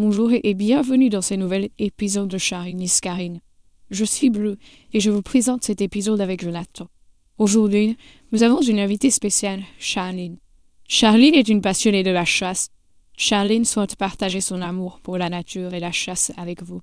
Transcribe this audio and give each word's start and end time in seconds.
Bonjour 0.00 0.30
et 0.32 0.54
bienvenue 0.54 1.08
dans 1.08 1.22
ce 1.22 1.34
nouvel 1.34 1.70
épisode 1.80 2.28
de 2.28 2.38
Charine 2.38 2.80
Iscarine. 2.80 3.40
Je 3.90 4.04
suis 4.04 4.30
Bleu 4.30 4.56
et 4.92 5.00
je 5.00 5.10
vous 5.10 5.22
présente 5.22 5.64
cet 5.64 5.80
épisode 5.80 6.20
avec 6.20 6.40
Jonathan. 6.40 6.86
Aujourd'hui, 7.36 7.96
nous 8.30 8.44
avons 8.44 8.60
une 8.60 8.78
invitée 8.78 9.10
spéciale, 9.10 9.64
Charline. 9.80 10.38
Charline 10.86 11.34
est 11.34 11.48
une 11.48 11.62
passionnée 11.62 12.04
de 12.04 12.12
la 12.12 12.24
chasse. 12.24 12.70
Charline 13.16 13.64
souhaite 13.64 13.96
partager 13.96 14.40
son 14.40 14.62
amour 14.62 15.00
pour 15.00 15.18
la 15.18 15.28
nature 15.28 15.74
et 15.74 15.80
la 15.80 15.90
chasse 15.90 16.30
avec 16.36 16.62
vous. 16.62 16.80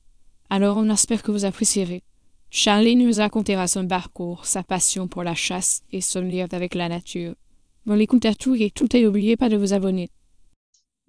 Alors 0.50 0.76
on 0.76 0.90
espère 0.90 1.24
que 1.24 1.32
vous 1.32 1.46
apprécierez. 1.46 2.04
Charline 2.50 3.08
nous 3.08 3.16
racontera 3.16 3.68
son 3.68 3.88
parcours, 3.88 4.46
sa 4.46 4.62
passion 4.62 5.08
pour 5.08 5.24
la 5.24 5.36
chasse 5.36 5.84
et 5.94 6.02
son 6.02 6.20
lien 6.20 6.48
avec 6.52 6.76
la 6.76 6.90
nature. 6.90 7.36
Bon 7.86 7.94
l'écoute 7.94 8.26
à 8.26 8.36
tout 8.36 8.56
et 8.56 8.72
tout 8.72 8.94
et 8.94 9.02
n'oubliez 9.02 9.38
pas 9.38 9.48
de 9.48 9.56
vous 9.56 9.72
abonner. 9.72 10.10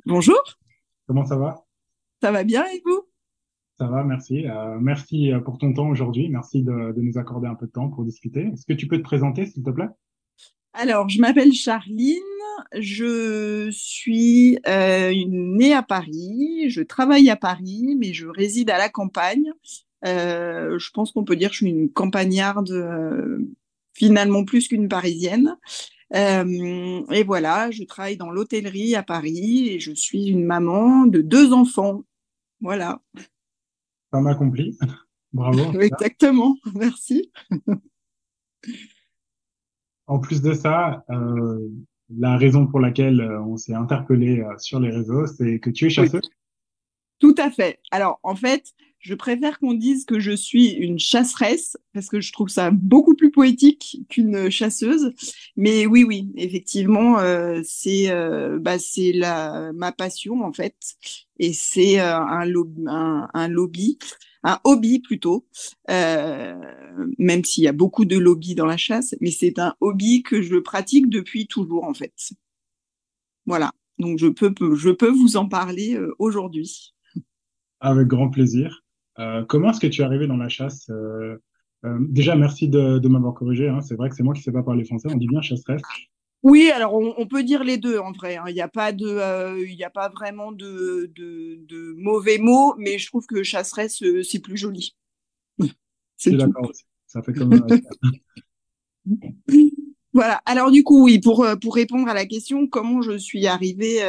Bonjour. 0.04 0.38
Comment 1.08 1.26
ça 1.26 1.36
va? 1.36 1.65
Ça 2.26 2.32
va 2.32 2.42
bien 2.42 2.64
et 2.74 2.82
vous? 2.84 3.02
Ça 3.78 3.86
va, 3.86 4.02
merci. 4.02 4.48
Euh, 4.48 4.78
merci 4.80 5.32
euh, 5.32 5.38
pour 5.38 5.58
ton 5.58 5.72
temps 5.72 5.88
aujourd'hui. 5.88 6.28
Merci 6.28 6.64
de, 6.64 6.90
de, 6.90 7.00
nous 7.00 7.18
accorder 7.18 7.46
un 7.46 7.54
peu 7.54 7.66
de 7.66 7.70
temps 7.70 7.88
pour 7.88 8.04
discuter. 8.04 8.50
Est-ce 8.52 8.66
que 8.66 8.72
tu 8.72 8.88
peux 8.88 8.98
te 8.98 9.04
présenter, 9.04 9.46
s'il 9.46 9.62
te 9.62 9.70
plaît? 9.70 9.86
Alors, 10.72 11.08
je 11.08 11.20
m'appelle 11.20 11.52
Charline. 11.52 12.16
Je 12.76 13.68
suis 13.70 14.58
euh, 14.66 15.12
née 15.28 15.72
à 15.72 15.84
Paris. 15.84 16.68
Je 16.68 16.82
travaille 16.82 17.30
à 17.30 17.36
Paris, 17.36 17.94
mais 17.96 18.12
je 18.12 18.26
réside 18.26 18.70
à 18.70 18.78
la 18.78 18.88
campagne. 18.88 19.52
Euh, 20.04 20.80
je 20.80 20.90
pense 20.90 21.12
qu'on 21.12 21.22
peut 21.22 21.36
dire 21.36 21.50
que 21.50 21.54
je 21.54 21.60
suis 21.60 21.70
une 21.70 21.92
campagnarde 21.92 22.72
finalement 23.94 24.44
plus 24.44 24.66
qu'une 24.66 24.88
parisienne. 24.88 25.56
Euh, 26.14 27.02
et 27.10 27.24
voilà, 27.24 27.70
je 27.70 27.82
travaille 27.82 28.16
dans 28.16 28.30
l'hôtellerie 28.30 28.94
à 28.94 29.02
Paris 29.02 29.68
et 29.70 29.80
je 29.80 29.92
suis 29.92 30.26
une 30.26 30.44
maman 30.44 31.06
de 31.06 31.20
deux 31.20 31.52
enfants. 31.52 32.04
Voilà. 32.60 33.00
Ça 34.12 34.18
accompli. 34.28 34.78
Bravo. 35.32 35.78
Exactement. 35.80 36.56
Merci. 36.74 37.30
en 40.06 40.18
plus 40.18 40.40
de 40.40 40.54
ça, 40.54 41.04
euh, 41.10 41.68
la 42.16 42.36
raison 42.36 42.66
pour 42.66 42.80
laquelle 42.80 43.20
on 43.20 43.56
s'est 43.56 43.74
interpellé 43.74 44.44
sur 44.58 44.80
les 44.80 44.90
réseaux, 44.90 45.26
c'est 45.26 45.58
que 45.60 45.70
tu 45.70 45.86
es 45.86 45.90
chasseuse. 45.90 46.20
Oui. 46.22 46.30
Tout 47.18 47.34
à 47.38 47.50
fait. 47.50 47.80
Alors, 47.90 48.20
en 48.22 48.36
fait, 48.36 48.72
je 49.06 49.14
préfère 49.14 49.60
qu'on 49.60 49.74
dise 49.74 50.04
que 50.04 50.18
je 50.18 50.32
suis 50.32 50.70
une 50.70 50.98
chasseresse 50.98 51.76
parce 51.92 52.08
que 52.08 52.20
je 52.20 52.32
trouve 52.32 52.48
ça 52.48 52.72
beaucoup 52.72 53.14
plus 53.14 53.30
poétique 53.30 54.00
qu'une 54.08 54.50
chasseuse. 54.50 55.12
Mais 55.56 55.86
oui, 55.86 56.02
oui, 56.02 56.32
effectivement, 56.34 57.20
euh, 57.20 57.60
c'est 57.64 58.10
euh, 58.10 58.58
bah, 58.58 58.78
la 59.14 59.72
ma 59.74 59.92
passion 59.92 60.42
en 60.42 60.52
fait, 60.52 60.74
et 61.38 61.52
c'est 61.52 62.00
euh, 62.00 62.16
un, 62.16 62.44
lobby, 62.46 62.82
un, 62.88 63.48
lobby, 63.48 63.98
un 64.42 64.58
hobby 64.64 64.98
plutôt, 64.98 65.46
même 65.88 67.44
s'il 67.44 67.62
y 67.62 67.68
a 67.68 67.72
beaucoup 67.72 68.06
de 68.06 68.18
lobbies 68.18 68.56
dans 68.56 68.66
la 68.66 68.76
chasse, 68.76 69.14
mais 69.20 69.30
c'est 69.30 69.60
un 69.60 69.76
hobby 69.80 70.24
que 70.24 70.42
je 70.42 70.56
pratique 70.56 71.08
depuis 71.08 71.46
toujours 71.46 71.84
en 71.84 71.94
fait. 71.94 72.32
Voilà. 73.46 73.70
Donc 74.00 74.18
je 74.18 74.26
peux 74.26 74.52
je 74.74 74.90
peux 74.90 75.10
vous 75.10 75.36
en 75.36 75.48
parler 75.48 75.96
aujourd'hui. 76.18 76.92
Avec 77.78 78.08
grand 78.08 78.30
plaisir. 78.30 78.82
Euh, 79.18 79.44
comment 79.44 79.70
est-ce 79.70 79.80
que 79.80 79.86
tu 79.86 80.02
es 80.02 80.04
arrivé 80.04 80.26
dans 80.26 80.36
la 80.36 80.48
chasse 80.48 80.88
euh, 80.90 81.36
euh, 81.84 81.98
Déjà, 82.08 82.36
merci 82.36 82.68
de, 82.68 82.98
de 82.98 83.08
m'avoir 83.08 83.34
corrigé. 83.34 83.68
Hein. 83.68 83.80
C'est 83.80 83.96
vrai 83.96 84.10
que 84.10 84.16
c'est 84.16 84.22
moi 84.22 84.34
qui 84.34 84.40
ne 84.40 84.44
sais 84.44 84.52
pas 84.52 84.62
parler 84.62 84.84
français. 84.84 85.08
On 85.10 85.16
dit 85.16 85.26
bien 85.26 85.40
chasseresse. 85.40 85.82
Oui, 86.42 86.70
alors 86.70 86.94
on, 86.94 87.14
on, 87.16 87.26
peut 87.26 87.42
dire 87.42 87.64
les 87.64 87.78
deux 87.78 87.98
en 87.98 88.12
vrai. 88.12 88.34
Il 88.34 88.38
hein. 88.38 88.52
n'y 88.52 88.60
a 88.60 88.68
pas 88.68 88.92
de, 88.92 89.64
il 89.66 89.74
n'y 89.74 89.84
a 89.84 89.90
pas 89.90 90.10
vraiment 90.10 90.52
de, 90.52 91.10
de, 91.14 91.58
de, 91.66 91.94
mauvais 91.96 92.38
mots, 92.38 92.74
mais 92.78 92.98
je 92.98 93.06
trouve 93.06 93.26
que 93.26 93.42
chasseresse 93.42 94.02
c'est 94.22 94.40
plus 94.40 94.56
joli. 94.56 94.94
C'est 96.16 96.30
d'accord 96.32 96.70
aussi. 96.70 96.84
Ça 97.06 97.22
fait 97.22 97.32
comme. 97.32 97.66
voilà. 100.12 100.40
Alors 100.44 100.70
du 100.70 100.84
coup, 100.84 101.04
oui, 101.04 101.18
pour 101.18 101.44
pour 101.60 101.74
répondre 101.74 102.06
à 102.08 102.14
la 102.14 102.26
question, 102.26 102.68
comment 102.68 103.02
je 103.02 103.16
suis 103.16 103.46
arrivée 103.46 104.02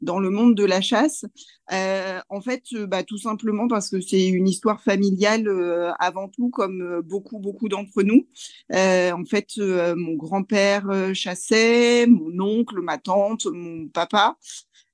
dans 0.00 0.18
le 0.18 0.30
monde 0.30 0.54
de 0.54 0.64
la 0.64 0.80
chasse 0.80 1.24
euh, 1.72 2.20
En 2.28 2.40
fait, 2.40 2.64
euh, 2.74 2.86
bah, 2.86 3.02
tout 3.02 3.18
simplement 3.18 3.68
parce 3.68 3.90
que 3.90 4.00
c'est 4.00 4.26
une 4.26 4.48
histoire 4.48 4.82
familiale 4.82 5.48
euh, 5.48 5.92
avant 5.98 6.28
tout, 6.28 6.50
comme 6.50 6.82
euh, 6.82 7.02
beaucoup, 7.02 7.38
beaucoup 7.38 7.68
d'entre 7.68 8.02
nous. 8.02 8.26
Euh, 8.72 9.12
en 9.12 9.24
fait, 9.24 9.56
mon 9.58 10.14
grand-père 10.14 11.14
chassait, 11.14 12.06
mon 12.06 12.40
oncle, 12.40 12.80
ma 12.80 12.98
tante, 12.98 13.46
mon 13.46 13.88
papa. 13.88 14.36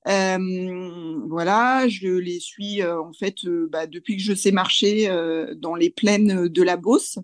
voilà, 0.07 1.89
je 1.89 2.09
les 2.09 2.41
suis 2.41 2.83
en 2.85 3.13
fait 3.13 3.47
bah, 3.71 3.87
depuis 3.87 4.17
que 4.17 4.23
je 4.23 4.35
sais 4.35 4.53
marcher 4.53 5.09
dans 5.57 5.75
les 5.75 5.91
plaines 5.91 6.49
de 6.49 6.63
la 6.63 6.77
Beauce. 6.77 7.19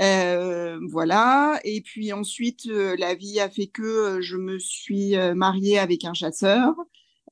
Euh, 0.00 0.78
voilà. 0.90 1.60
Et 1.64 1.80
puis 1.80 2.12
ensuite, 2.12 2.66
euh, 2.66 2.96
la 2.98 3.14
vie 3.14 3.40
a 3.40 3.50
fait 3.50 3.66
que 3.66 3.82
euh, 3.82 4.20
je 4.20 4.36
me 4.36 4.58
suis 4.58 5.16
mariée 5.34 5.78
avec 5.78 6.04
un 6.04 6.14
chasseur. 6.14 6.74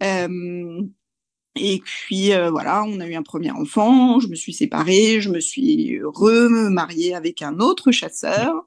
Euh, 0.03 0.83
et 1.57 1.81
puis 1.83 2.33
euh, 2.33 2.51
voilà, 2.51 2.85
on 2.85 3.01
a 3.01 3.07
eu 3.07 3.15
un 3.15 3.23
premier 3.23 3.51
enfant, 3.51 4.21
je 4.21 4.29
me 4.29 4.35
suis 4.35 4.53
séparée, 4.53 5.21
je 5.21 5.31
me 5.31 5.41
suis 5.41 6.01
remariée 6.05 7.15
avec 7.15 7.43
un 7.43 7.59
autre 7.61 7.93
chasseur. 7.93 8.67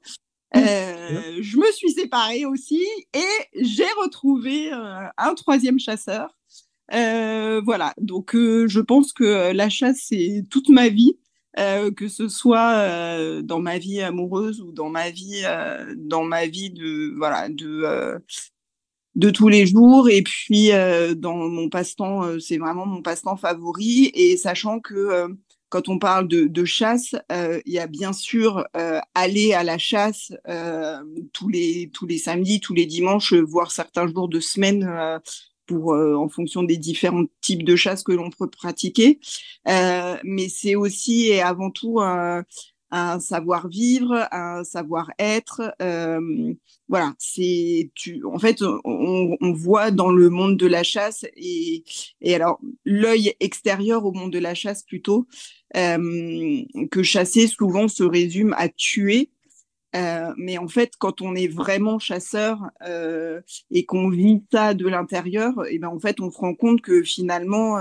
Euh, 0.56 1.38
je 1.40 1.56
me 1.58 1.70
suis 1.72 1.92
séparée 1.92 2.44
aussi 2.44 2.84
et 3.14 3.60
j'ai 3.62 3.86
retrouvé 4.02 4.72
euh, 4.72 5.06
un 5.16 5.34
troisième 5.34 5.78
chasseur. 5.78 6.36
Euh, 6.92 7.60
voilà, 7.64 7.94
donc 8.00 8.32
je 8.34 8.80
pense 8.80 9.12
que 9.12 9.52
la 9.52 9.68
chasse 9.68 10.06
c'est 10.08 10.42
toute 10.50 10.68
ma 10.70 10.88
vie, 10.88 11.16
que 11.56 12.08
ce 12.08 12.26
soit 12.26 13.42
dans 13.42 13.60
ma 13.60 13.78
vie 13.78 14.00
amoureuse 14.00 14.60
ou 14.60 14.72
dans 14.72 14.88
ma 14.88 15.10
vie, 15.10 15.44
dans 15.96 16.24
ma 16.24 16.46
vie 16.46 16.70
de 16.70 17.14
voilà 17.16 17.48
de 17.48 18.18
de 19.14 19.30
tous 19.30 19.48
les 19.48 19.66
jours. 19.66 20.08
Et 20.08 20.22
puis 20.22 20.72
euh, 20.72 21.14
dans 21.14 21.36
mon 21.36 21.68
passe-temps 21.68 22.24
euh, 22.24 22.38
c'est 22.38 22.58
vraiment 22.58 22.86
mon 22.86 23.02
passe-temps 23.02 23.36
favori. 23.36 24.10
Et 24.14 24.36
sachant 24.36 24.80
que 24.80 24.94
euh, 24.94 25.28
quand 25.68 25.88
on 25.88 25.98
parle 25.98 26.26
de, 26.26 26.46
de 26.46 26.64
chasse 26.64 27.14
il 27.30 27.72
y 27.72 27.78
a 27.78 27.86
bien 27.86 28.12
sûr 28.12 28.64
aller 29.14 29.52
à 29.52 29.62
la 29.62 29.78
chasse 29.78 30.32
tous 31.32 31.48
les 31.48 31.92
tous 31.94 32.06
les 32.06 32.18
samedis 32.18 32.58
tous 32.58 32.74
les 32.74 32.86
dimanches 32.86 33.34
voire 33.34 33.70
certains 33.70 34.08
jours 34.08 34.28
de 34.28 34.40
semaine 34.40 35.20
pour 35.66 35.92
en 35.92 36.28
fonction 36.28 36.64
des 36.64 36.76
différents 36.76 37.26
types 37.40 37.62
de 37.62 37.76
chasse 37.76 38.02
que 38.02 38.10
l'on 38.10 38.30
peut 38.30 38.50
pratiquer. 38.50 39.20
Mais 39.64 40.48
c'est 40.48 40.74
aussi 40.74 41.28
et 41.28 41.40
avant 41.40 41.70
tout 41.70 42.00
un 42.90 43.20
savoir-vivre, 43.20 44.26
un 44.32 44.64
savoir-être. 44.64 45.74
Euh, 45.80 46.54
voilà, 46.88 47.14
c'est 47.18 47.90
tu. 47.94 48.24
En 48.24 48.38
fait, 48.38 48.62
on, 48.62 49.36
on, 49.40 49.52
voit 49.52 49.90
dans 49.90 50.10
le 50.10 50.28
monde 50.28 50.56
de 50.56 50.66
la 50.66 50.82
chasse 50.82 51.24
et, 51.36 51.84
et 52.20 52.34
alors 52.34 52.60
l'œil 52.84 53.34
extérieur 53.40 54.04
au 54.04 54.12
monde 54.12 54.32
de 54.32 54.38
la 54.38 54.54
chasse 54.54 54.82
plutôt 54.82 55.26
euh, 55.76 56.62
que 56.90 57.02
chasser 57.02 57.46
souvent 57.46 57.88
se 57.88 58.02
résume 58.02 58.54
à 58.58 58.68
tuer. 58.68 59.30
Euh, 59.96 60.32
mais 60.36 60.56
en 60.58 60.68
fait, 60.68 60.92
quand 60.98 61.20
on 61.20 61.34
est 61.34 61.48
vraiment 61.48 61.98
chasseur 61.98 62.70
euh, 62.86 63.40
et 63.70 63.84
qu'on 63.84 64.08
vit 64.08 64.42
ça 64.52 64.74
de 64.74 64.86
l'intérieur, 64.86 65.66
et 65.68 65.78
ben 65.78 65.88
en 65.88 65.98
fait, 65.98 66.20
on 66.20 66.30
se 66.30 66.38
rend 66.38 66.54
compte 66.54 66.80
que 66.80 67.02
finalement, 67.02 67.78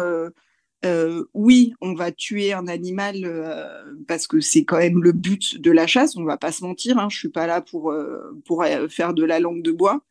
euh, 0.85 0.99
euh, 1.09 1.25
oui, 1.33 1.73
on 1.81 1.93
va 1.93 2.11
tuer 2.11 2.53
un 2.53 2.67
animal 2.67 3.21
euh, 3.23 3.65
parce 4.07 4.27
que 4.27 4.39
c'est 4.39 4.63
quand 4.63 4.77
même 4.77 5.03
le 5.03 5.11
but 5.11 5.59
de 5.59 5.71
la 5.71 5.87
chasse. 5.87 6.15
On 6.15 6.23
va 6.23 6.37
pas 6.37 6.51
se 6.51 6.63
mentir. 6.63 6.97
Hein, 6.97 7.07
je 7.09 7.17
suis 7.17 7.29
pas 7.29 7.47
là 7.47 7.61
pour 7.61 7.91
euh, 7.91 8.37
pour 8.45 8.63
euh, 8.63 8.87
faire 8.87 9.13
de 9.13 9.23
la 9.23 9.39
langue 9.39 9.61
de 9.61 9.71
bois. 9.71 10.01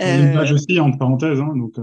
Euh, 0.00 0.50
aussi 0.50 0.80
entre 0.80 0.96
parenthèses, 0.96 1.40
hein, 1.40 1.52
donc 1.54 1.74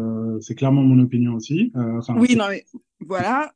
c'est 0.41 0.55
clairement 0.55 0.81
mon 0.81 1.03
opinion 1.03 1.35
aussi. 1.35 1.71
Oui, 2.15 2.35
non, 2.35 2.45
mais 2.49 2.65
voilà. 2.99 3.53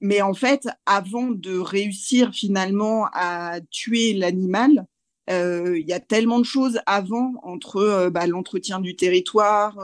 mais 0.00 0.22
en 0.22 0.34
fait, 0.34 0.66
avant 0.86 1.30
de 1.30 1.56
réussir 1.56 2.32
finalement 2.34 3.06
à 3.12 3.60
tuer 3.70 4.12
l'animal, 4.12 4.86
il 5.30 5.84
y 5.86 5.92
a 5.92 6.00
tellement 6.00 6.40
de 6.40 6.44
choses 6.44 6.80
avant 6.86 7.34
entre 7.44 8.08
bah, 8.08 8.26
l'entretien 8.26 8.80
du 8.80 8.96
territoire 8.96 9.78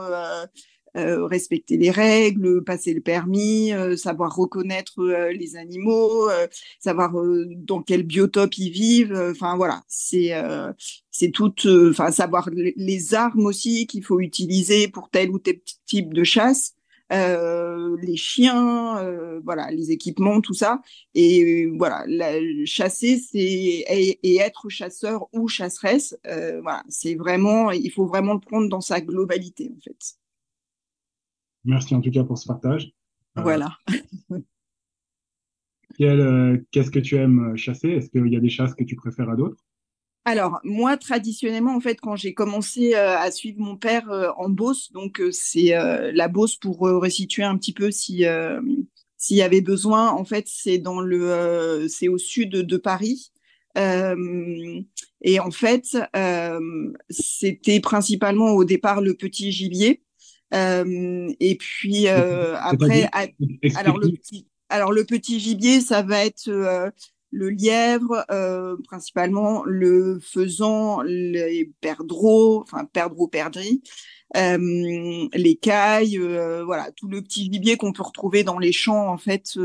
euh, 0.97 1.25
respecter 1.25 1.77
les 1.77 1.91
règles, 1.91 2.63
passer 2.63 2.93
le 2.93 3.01
permis, 3.01 3.73
euh, 3.73 3.95
savoir 3.97 4.35
reconnaître 4.35 4.99
euh, 4.99 5.31
les 5.31 5.55
animaux, 5.55 6.29
savoir 6.79 7.13
dans 7.57 7.81
quel 7.81 8.03
biotope 8.03 8.57
ils 8.57 8.71
vivent. 8.71 9.29
Enfin 9.31 9.55
voilà, 9.57 9.83
c'est 9.87 10.33
c'est 11.11 11.31
tout. 11.31 11.53
Enfin 11.89 12.11
savoir 12.11 12.49
les 12.53 13.13
armes 13.13 13.45
aussi 13.45 13.87
qu'il 13.87 14.03
faut 14.03 14.19
utiliser 14.19 14.87
pour 14.87 15.09
tel 15.09 15.29
ou 15.31 15.39
tel 15.39 15.59
type 15.85 16.13
de 16.13 16.23
chasse. 16.23 16.75
Euh, 17.11 17.95
les 18.01 18.15
chiens, 18.15 18.97
euh, 18.97 19.39
voilà, 19.43 19.69
les 19.71 19.91
équipements, 19.91 20.41
tout 20.41 20.53
ça. 20.53 20.81
Et 21.13 21.65
euh, 21.65 21.75
voilà, 21.77 22.03
la, 22.07 22.33
chasser, 22.65 23.17
c'est 23.19 23.37
et, 23.37 24.19
et, 24.23 24.37
être 24.39 24.69
chasseur 24.69 25.27
ou 25.33 25.47
chasseresse, 25.47 26.17
voilà, 26.23 26.83
c'est 26.89 27.15
vraiment, 27.15 27.71
il 27.71 27.91
faut 27.91 28.05
vraiment 28.05 28.33
le 28.33 28.39
prendre 28.39 28.69
dans 28.69 28.81
sa 28.81 29.01
globalité 29.01 29.71
en 29.75 29.79
fait. 29.81 30.17
Merci 31.65 31.95
en 31.95 32.01
tout 32.01 32.11
cas 32.11 32.23
pour 32.23 32.37
ce 32.37 32.47
partage. 32.47 32.91
voilà. 33.35 33.77
Qu'est-ce 35.97 36.91
que 36.91 36.99
tu 36.99 37.15
aimes 37.15 37.55
chasser? 37.55 37.89
Est-ce 37.89 38.09
qu'il 38.09 38.27
y 38.27 38.35
a 38.35 38.39
des 38.39 38.49
chasses 38.49 38.73
que 38.73 38.83
tu 38.83 38.95
préfères 38.95 39.29
à 39.29 39.35
d'autres? 39.35 39.63
Alors, 40.25 40.59
moi, 40.63 40.95
traditionnellement, 40.97 41.75
en 41.75 41.81
fait, 41.81 41.99
quand 41.99 42.15
j'ai 42.15 42.33
commencé 42.33 42.95
à 42.95 43.29
suivre 43.29 43.59
mon 43.59 43.75
père 43.75 44.09
en 44.37 44.49
Beauce, 44.49 44.91
donc 44.93 45.21
c'est 45.31 45.75
la 46.13 46.27
Beauce 46.29 46.55
pour 46.55 46.79
resituer 46.79 47.43
un 47.43 47.57
petit 47.57 47.73
peu 47.73 47.91
si 47.91 48.23
s'il 49.17 49.37
y 49.37 49.41
avait 49.41 49.61
besoin. 49.61 50.11
En 50.11 50.25
fait, 50.25 50.45
c'est 50.47 50.79
dans 50.79 50.99
le, 50.99 51.87
c'est 51.89 52.07
au 52.07 52.17
sud 52.17 52.51
de 52.51 52.77
Paris. 52.77 53.31
et 53.75 55.39
en 55.39 55.51
fait, 55.51 55.97
c'était 57.09 57.79
principalement 57.81 58.51
au 58.51 58.63
départ 58.63 59.01
le 59.01 59.13
petit 59.13 59.51
gibier. 59.51 60.03
Et 60.53 61.57
puis 61.59 62.07
après, 62.07 63.09
alors 63.75 63.97
le 63.97 64.11
petit, 64.11 64.47
alors 64.69 64.91
le 64.91 65.03
petit 65.03 65.39
gibier, 65.39 65.81
ça 65.81 66.01
va 66.01 66.25
être 66.25 66.49
le 67.33 67.49
lièvre, 67.49 68.23
euh, 68.31 68.77
principalement 68.85 69.63
le 69.65 70.19
faisan, 70.21 71.01
les 71.01 71.71
perdreaux, 71.81 72.61
enfin 72.61 72.85
perdreaux 72.85 73.27
perdrix, 73.27 73.81
euh, 74.37 75.27
les 75.33 75.55
cailles, 75.55 76.19
euh, 76.19 76.63
voilà, 76.63 76.91
tout 76.91 77.07
le 77.07 77.21
petit 77.23 77.51
gibier 77.51 77.75
qu'on 77.75 77.91
peut 77.91 78.03
retrouver 78.03 78.43
dans 78.43 78.59
les 78.59 78.71
champs 78.71 79.11
en 79.11 79.17
fait, 79.17 79.57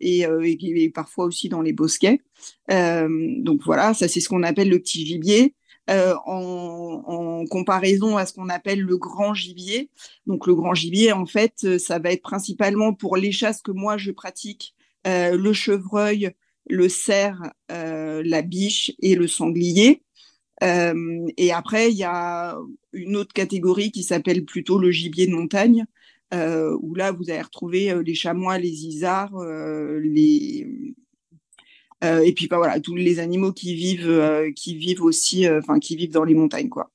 et, 0.00 0.22
et, 0.22 0.90
parfois 0.90 1.26
aussi 1.26 1.48
dans 1.48 1.62
les 1.62 1.72
bosquets. 1.72 2.20
donc 2.68 3.62
voilà, 3.64 3.94
ça 3.94 4.08
c'est 4.08 4.20
ce 4.20 4.28
qu'on 4.28 4.42
appelle 4.42 4.68
le 4.68 4.80
petit 4.80 5.06
gibier. 5.06 5.54
En, 5.88 7.02
en, 7.06 7.46
comparaison 7.46 8.18
à 8.18 8.26
ce 8.26 8.34
qu'on 8.34 8.50
appelle 8.50 8.80
le 8.80 8.98
grand 8.98 9.32
gibier. 9.32 9.90
Donc 10.26 10.46
le 10.46 10.54
grand 10.54 10.74
gibier, 10.74 11.12
en 11.12 11.24
fait, 11.24 11.78
ça 11.78 11.98
va 11.98 12.12
être 12.12 12.22
principalement 12.22 12.92
pour 12.92 13.16
les 13.16 13.32
chasses 13.32 13.62
que 13.62 13.72
moi 13.72 13.96
je 13.96 14.10
pratique, 14.10 14.74
le 15.06 15.52
chevreuil, 15.54 16.34
le 16.68 16.88
cerf, 16.88 17.40
euh, 17.72 18.22
la 18.24 18.42
biche 18.42 18.92
et 19.00 19.14
le 19.14 19.26
sanglier. 19.26 20.02
Euh, 20.62 21.26
et 21.36 21.52
après, 21.52 21.90
il 21.90 21.96
y 21.96 22.04
a 22.04 22.56
une 22.92 23.16
autre 23.16 23.32
catégorie 23.32 23.92
qui 23.92 24.02
s'appelle 24.02 24.44
plutôt 24.44 24.78
le 24.78 24.90
gibier 24.90 25.26
de 25.26 25.32
montagne, 25.32 25.84
euh, 26.34 26.76
où 26.82 26.94
là, 26.94 27.12
vous 27.12 27.30
allez 27.30 27.42
retrouver 27.42 27.94
les 28.04 28.14
chamois, 28.14 28.58
les 28.58 28.86
isards, 28.86 29.38
les 30.00 30.94
et 32.02 32.32
puis 32.32 32.46
bah, 32.46 32.58
voilà 32.58 32.78
tous 32.80 32.94
les 32.94 33.18
animaux 33.18 33.52
qui 33.52 33.74
vivent 33.74 34.52
qui 34.54 34.76
vivent 34.76 35.02
aussi 35.02 35.48
enfin 35.48 35.78
qui 35.80 35.96
vivent 35.96 36.12
dans 36.12 36.24
les 36.24 36.34
montagnes 36.34 36.68
quoi. 36.68 36.90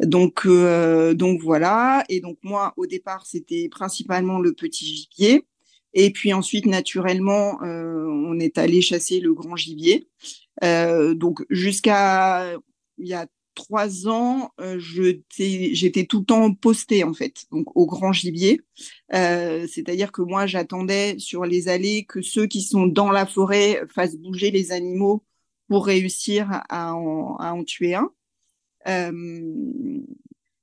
Donc 0.00 0.46
donc 0.46 1.40
voilà. 1.40 2.04
Et 2.08 2.20
donc 2.20 2.38
moi 2.42 2.74
au 2.76 2.86
départ 2.86 3.24
c'était 3.26 3.68
principalement 3.70 4.38
le 4.38 4.52
petit 4.52 4.84
gibier. 4.84 5.44
Et 5.94 6.10
puis 6.10 6.32
ensuite, 6.32 6.66
naturellement, 6.66 7.62
euh, 7.62 8.04
on 8.08 8.38
est 8.40 8.58
allé 8.58 8.82
chasser 8.82 9.20
le 9.20 9.32
grand 9.32 9.56
gibier. 9.56 10.08
Euh, 10.64 11.14
donc 11.14 11.44
jusqu'à 11.50 12.54
il 12.98 13.08
y 13.08 13.14
a 13.14 13.26
trois 13.54 14.08
ans, 14.08 14.52
euh, 14.60 14.78
j'étais 14.78 16.04
tout 16.04 16.20
le 16.20 16.24
temps 16.24 16.54
postée 16.54 17.04
en 17.04 17.14
fait, 17.14 17.46
donc 17.50 17.76
au 17.76 17.86
grand 17.86 18.12
gibier. 18.12 18.60
C'est-à-dire 19.10 20.12
que 20.12 20.22
moi, 20.22 20.46
j'attendais 20.46 21.16
sur 21.18 21.44
les 21.44 21.68
allées 21.68 22.04
que 22.04 22.22
ceux 22.22 22.46
qui 22.46 22.62
sont 22.62 22.86
dans 22.86 23.10
la 23.10 23.26
forêt 23.26 23.82
fassent 23.94 24.16
bouger 24.16 24.50
les 24.50 24.72
animaux 24.72 25.24
pour 25.68 25.86
réussir 25.86 26.48
à 26.68 26.94
en, 26.94 27.36
à 27.36 27.52
en 27.52 27.64
tuer 27.64 27.94
un. 27.94 28.10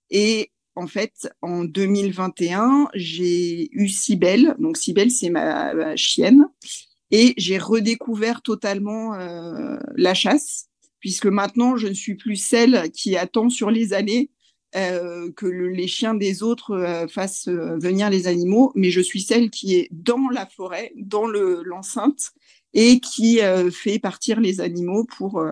et 0.09 0.51
en 0.75 0.87
fait, 0.87 1.29
en 1.41 1.63
2021, 1.63 2.89
j'ai 2.93 3.69
eu 3.71 3.89
Cybelle. 3.89 4.55
Donc, 4.59 4.77
Cybelle, 4.77 5.11
c'est 5.11 5.29
ma, 5.29 5.95
chienne. 5.95 6.47
Et 7.11 7.33
j'ai 7.37 7.57
redécouvert 7.57 8.41
totalement 8.41 9.13
euh, 9.15 9.77
la 9.95 10.13
chasse, 10.13 10.69
puisque 11.01 11.25
maintenant, 11.25 11.75
je 11.75 11.87
ne 11.87 11.93
suis 11.93 12.15
plus 12.15 12.37
celle 12.37 12.89
qui 12.91 13.17
attend 13.17 13.49
sur 13.49 13.69
les 13.69 13.91
allées 13.91 14.29
euh, 14.77 15.29
que 15.33 15.45
les 15.45 15.87
chiens 15.87 16.13
des 16.13 16.43
autres 16.43 16.71
euh, 16.71 17.07
fassent 17.09 17.49
venir 17.49 18.09
les 18.09 18.27
animaux, 18.27 18.71
mais 18.75 18.89
je 18.89 19.01
suis 19.01 19.21
celle 19.21 19.49
qui 19.49 19.75
est 19.75 19.89
dans 19.91 20.29
la 20.29 20.45
forêt, 20.45 20.93
dans 20.95 21.27
l'enceinte, 21.27 22.31
et 22.73 23.01
qui 23.01 23.41
fait 23.69 23.99
partir 23.99 24.39
les 24.39 24.61
animaux 24.61 25.03
pour 25.03 25.43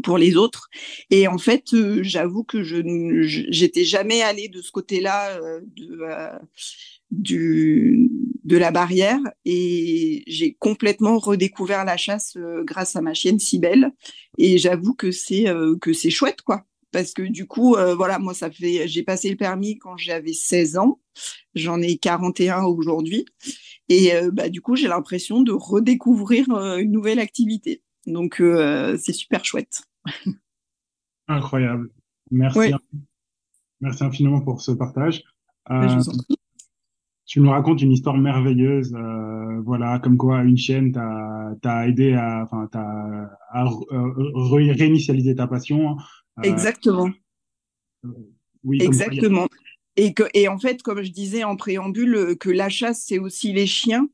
pour 0.00 0.18
les 0.18 0.36
autres. 0.36 0.68
Et 1.10 1.28
en 1.28 1.38
fait, 1.38 1.74
euh, 1.74 2.02
j'avoue 2.02 2.44
que 2.44 2.62
je 2.62 2.82
j'étais 3.26 3.84
jamais 3.84 4.22
allée 4.22 4.48
de 4.48 4.62
ce 4.62 4.70
côté-là 4.70 5.36
euh, 5.36 5.60
de 5.76 6.00
euh, 6.02 6.38
du 7.12 8.10
de 8.44 8.56
la 8.56 8.72
barrière 8.72 9.20
et 9.44 10.24
j'ai 10.26 10.54
complètement 10.54 11.18
redécouvert 11.18 11.84
la 11.84 11.96
chasse 11.96 12.36
grâce 12.64 12.96
à 12.96 13.00
ma 13.00 13.14
chienne 13.14 13.38
Cybelle 13.38 13.92
et 14.38 14.58
j'avoue 14.58 14.94
que 14.94 15.12
c'est 15.12 15.44
que 15.80 15.92
c'est 15.92 16.10
chouette 16.10 16.42
quoi 16.42 16.64
parce 16.90 17.12
que 17.12 17.22
du 17.22 17.46
coup 17.46 17.76
voilà 17.96 18.18
moi 18.18 18.34
ça 18.34 18.50
fait 18.50 18.88
j'ai 18.88 19.04
passé 19.04 19.30
le 19.30 19.36
permis 19.36 19.78
quand 19.78 19.96
j'avais 19.96 20.32
16 20.32 20.78
ans 20.78 21.00
j'en 21.54 21.80
ai 21.80 21.98
41 21.98 22.64
aujourd'hui 22.64 23.26
et 23.88 24.10
bah 24.32 24.48
du 24.48 24.60
coup 24.60 24.74
j'ai 24.74 24.88
l'impression 24.88 25.42
de 25.42 25.52
redécouvrir 25.52 26.48
une 26.78 26.90
nouvelle 26.90 27.20
activité 27.20 27.82
donc, 28.06 28.40
euh, 28.40 28.96
c'est 28.98 29.12
super 29.12 29.44
chouette. 29.44 29.82
Incroyable. 31.28 31.90
Merci. 32.30 32.72
Merci 33.80 34.04
infiniment 34.04 34.40
pour 34.40 34.60
ce 34.60 34.72
partage. 34.72 35.22
Euh, 35.70 36.00
tu 37.32 37.40
nous 37.40 37.48
racontes 37.48 37.80
une 37.80 37.92
histoire 37.92 38.18
merveilleuse, 38.18 38.92
euh, 38.92 39.62
voilà, 39.64 39.98
comme 40.00 40.18
quoi 40.18 40.42
une 40.42 40.58
chaîne 40.58 40.92
t'a 40.92 41.88
aidé 41.88 42.12
à, 42.12 42.42
enfin, 42.44 42.68
à 42.74 43.64
réinitialiser 44.34 45.34
ta 45.34 45.46
passion. 45.46 45.96
Exactement. 46.42 47.08
oui, 48.64 48.82
Exactement. 48.82 49.48
Et, 49.96 50.12
que, 50.12 50.24
et 50.34 50.46
en 50.46 50.58
fait, 50.58 50.82
comme 50.82 51.02
je 51.02 51.10
disais 51.10 51.42
en 51.42 51.56
préambule, 51.56 52.36
que 52.38 52.50
la 52.50 52.68
chasse, 52.68 53.04
c'est 53.06 53.18
aussi 53.18 53.54
les 53.54 53.66
chiens. 53.66 54.06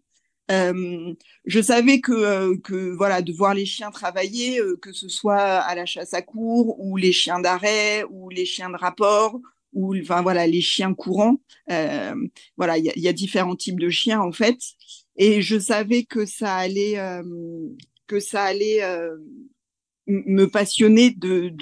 Euh, 0.52 1.12
je 1.44 1.60
savais 1.60 2.00
que, 2.00 2.12
euh, 2.12 2.56
que 2.62 2.94
voilà, 2.96 3.20
de 3.20 3.32
voir 3.32 3.52
les 3.52 3.66
chiens 3.66 3.90
travailler, 3.90 4.60
euh, 4.60 4.78
que 4.80 4.92
ce 4.92 5.08
soit 5.08 5.36
à 5.38 5.74
la 5.74 5.86
chasse 5.86 6.14
à 6.14 6.22
cours 6.22 6.78
ou 6.78 6.96
les 6.96 7.10
chiens 7.10 7.40
d'arrêt 7.40 8.04
ou 8.10 8.30
les 8.30 8.44
chiens 8.44 8.70
de 8.70 8.76
rapport 8.76 9.40
ou 9.72 9.96
enfin 9.96 10.22
voilà 10.22 10.46
les 10.46 10.60
chiens 10.60 10.94
courants. 10.94 11.36
voilà, 11.68 12.78
il 12.78 12.92
y, 12.96 13.00
y, 13.00 13.08
a 13.08 13.12
différents 13.12 13.56
types 13.56 13.80
de 13.80 13.90
chiens 13.90 14.20
en 14.20 14.32
fait, 14.32 14.58
et 15.16 15.42
je 15.42 15.58
savais 15.58 16.04
que 16.04 16.26
ça 16.26 16.54
allait 16.56 16.98
que 18.06 18.20
ça 18.20 18.44
allait 18.44 18.82
me 20.08 20.46
passionner 20.46 21.10
de 21.10 21.54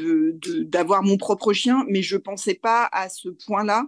d'avoir 0.65 1.03
mon 1.03 1.17
propre 1.17 1.53
chien, 1.53 1.85
mais 1.89 2.03
je 2.03 2.17
pensais 2.17 2.55
pas 2.55 2.89
à 2.93 3.09
ce 3.09 3.29
point-là. 3.29 3.87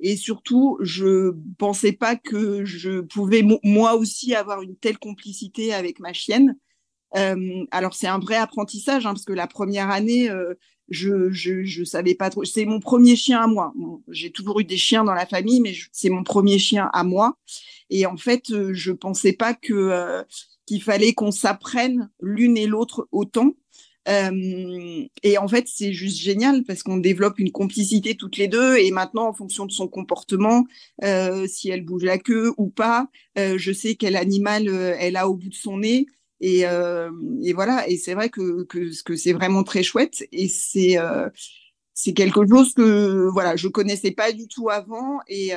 Et 0.00 0.16
surtout, 0.16 0.78
je 0.80 1.32
pensais 1.58 1.92
pas 1.92 2.16
que 2.16 2.64
je 2.64 3.00
pouvais 3.00 3.44
moi 3.62 3.94
aussi 3.96 4.34
avoir 4.34 4.62
une 4.62 4.76
telle 4.76 4.98
complicité 4.98 5.74
avec 5.74 6.00
ma 6.00 6.12
chienne. 6.12 6.56
Euh, 7.16 7.64
alors 7.70 7.94
c'est 7.94 8.06
un 8.06 8.18
vrai 8.18 8.36
apprentissage 8.36 9.06
hein, 9.06 9.14
parce 9.14 9.24
que 9.24 9.32
la 9.32 9.46
première 9.46 9.90
année, 9.90 10.30
euh, 10.30 10.54
je, 10.88 11.30
je 11.30 11.64
je 11.64 11.84
savais 11.84 12.14
pas 12.14 12.30
trop. 12.30 12.44
C'est 12.44 12.64
mon 12.64 12.80
premier 12.80 13.16
chien 13.16 13.40
à 13.40 13.46
moi. 13.46 13.72
J'ai 14.08 14.30
toujours 14.30 14.60
eu 14.60 14.64
des 14.64 14.76
chiens 14.76 15.04
dans 15.04 15.14
la 15.14 15.26
famille, 15.26 15.60
mais 15.60 15.74
c'est 15.92 16.10
mon 16.10 16.22
premier 16.24 16.58
chien 16.58 16.90
à 16.92 17.04
moi. 17.04 17.36
Et 17.90 18.06
en 18.06 18.16
fait, 18.16 18.50
euh, 18.50 18.72
je 18.74 18.92
pensais 18.92 19.32
pas 19.32 19.54
que 19.54 20.24
qu'il 20.66 20.82
fallait 20.82 21.14
qu'on 21.14 21.30
s'apprenne 21.30 22.10
l'une 22.20 22.56
et 22.58 22.66
l'autre 22.66 23.08
autant. 23.10 23.54
Euh, 24.08 25.04
et 25.22 25.38
en 25.38 25.48
fait, 25.48 25.66
c'est 25.66 25.92
juste 25.92 26.18
génial 26.18 26.64
parce 26.64 26.82
qu'on 26.82 26.96
développe 26.96 27.38
une 27.38 27.52
complicité 27.52 28.16
toutes 28.16 28.36
les 28.36 28.48
deux. 28.48 28.76
Et 28.78 28.90
maintenant, 28.90 29.28
en 29.28 29.32
fonction 29.32 29.66
de 29.66 29.72
son 29.72 29.88
comportement, 29.88 30.66
euh, 31.04 31.46
si 31.46 31.68
elle 31.68 31.84
bouge 31.84 32.04
la 32.04 32.18
queue 32.18 32.52
ou 32.56 32.68
pas, 32.68 33.08
euh, 33.38 33.58
je 33.58 33.72
sais 33.72 33.96
quel 33.96 34.16
animal 34.16 34.68
elle 34.98 35.16
a 35.16 35.28
au 35.28 35.34
bout 35.34 35.50
de 35.50 35.54
son 35.54 35.78
nez. 35.78 36.06
Et, 36.40 36.60
et 36.60 37.52
voilà. 37.52 37.88
Et 37.88 37.96
c'est 37.96 38.14
vrai 38.14 38.28
que, 38.28 38.64
que, 38.64 39.02
que 39.02 39.16
c'est 39.16 39.32
vraiment 39.32 39.64
très 39.64 39.82
chouette. 39.82 40.24
Et 40.32 40.48
c'est 40.48 40.96
c'est 41.94 42.12
quelque 42.12 42.46
chose 42.46 42.74
que 42.74 43.28
voilà 43.32 43.56
je 43.56 43.66
connaissais 43.66 44.12
pas 44.12 44.30
du 44.30 44.46
tout 44.46 44.70
avant 44.70 45.18
et, 45.26 45.50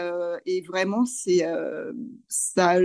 et 0.47 0.61
vraiment 0.61 1.05
c'est 1.05 1.45
ça 2.27 2.79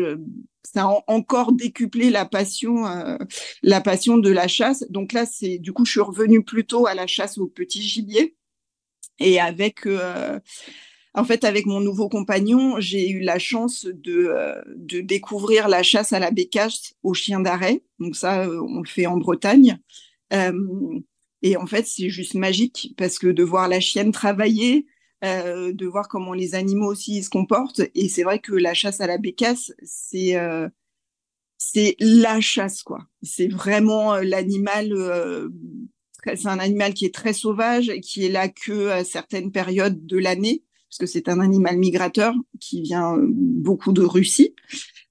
ça 0.74 0.84
a 0.84 1.04
encore 1.06 1.52
décuplé 1.52 2.10
la 2.10 2.24
passion, 2.24 2.86
euh, 2.86 3.16
la 3.62 3.80
passion 3.80 4.18
de 4.18 4.30
la 4.30 4.48
chasse. 4.48 4.84
Donc 4.90 5.12
là, 5.12 5.24
c'est 5.26 5.58
du 5.58 5.72
coup, 5.72 5.84
je 5.84 5.92
suis 5.92 6.00
revenue 6.00 6.42
plutôt 6.42 6.86
à 6.86 6.94
la 6.94 7.06
chasse 7.06 7.38
au 7.38 7.46
petit 7.46 7.82
gibier. 7.82 8.36
Et 9.18 9.40
avec, 9.40 9.86
euh, 9.86 10.38
en 11.16 11.24
fait, 11.24 11.44
avec 11.44 11.64
mon 11.64 11.80
nouveau 11.80 12.10
compagnon, 12.10 12.78
j'ai 12.78 13.08
eu 13.08 13.20
la 13.20 13.38
chance 13.38 13.86
de, 13.86 14.28
euh, 14.28 14.62
découvrir 15.02 15.66
la 15.66 15.82
chasse 15.82 16.12
à 16.12 16.18
la 16.18 16.30
bécasse 16.30 16.94
au 17.02 17.14
chien 17.14 17.40
d'arrêt. 17.40 17.82
Donc 17.98 18.16
ça, 18.16 18.46
on 18.48 18.80
le 18.80 18.88
fait 18.88 19.06
en 19.06 19.16
Bretagne. 19.16 19.78
et 21.42 21.56
en 21.56 21.66
fait, 21.66 21.86
c'est 21.86 22.10
juste 22.10 22.34
magique 22.34 22.94
parce 22.98 23.18
que 23.18 23.28
de 23.28 23.42
voir 23.42 23.68
la 23.68 23.80
chienne 23.80 24.12
travailler, 24.12 24.86
de 25.22 25.86
voir 25.86 26.08
comment 26.08 26.34
les 26.34 26.54
animaux 26.54 26.90
aussi 26.90 27.22
se 27.22 27.30
comportent. 27.30 27.80
Et 27.94 28.08
c'est 28.08 28.22
vrai 28.22 28.38
que 28.38 28.52
la 28.52 28.74
chasse 28.74 29.00
à 29.00 29.06
la 29.06 29.16
bécasse, 29.16 29.72
c'est 29.82 30.36
c'est 31.56 31.96
la 31.98 32.40
chasse, 32.42 32.82
quoi. 32.82 33.06
C'est 33.22 33.48
vraiment 33.48 34.16
l'animal. 34.16 34.92
c'est 36.24 36.46
un 36.46 36.58
animal 36.58 36.92
qui 36.92 37.06
est 37.06 37.14
très 37.14 37.32
sauvage, 37.32 37.90
qui 38.02 38.26
est 38.26 38.30
là 38.30 38.48
que 38.48 38.88
à 38.90 39.04
certaines 39.04 39.50
périodes 39.50 40.04
de 40.04 40.18
l'année, 40.18 40.62
parce 40.88 40.98
que 40.98 41.06
c'est 41.06 41.28
un 41.28 41.40
animal 41.40 41.78
migrateur 41.78 42.34
qui 42.60 42.82
vient 42.82 43.16
beaucoup 43.20 43.92
de 43.92 44.02
Russie 44.02 44.54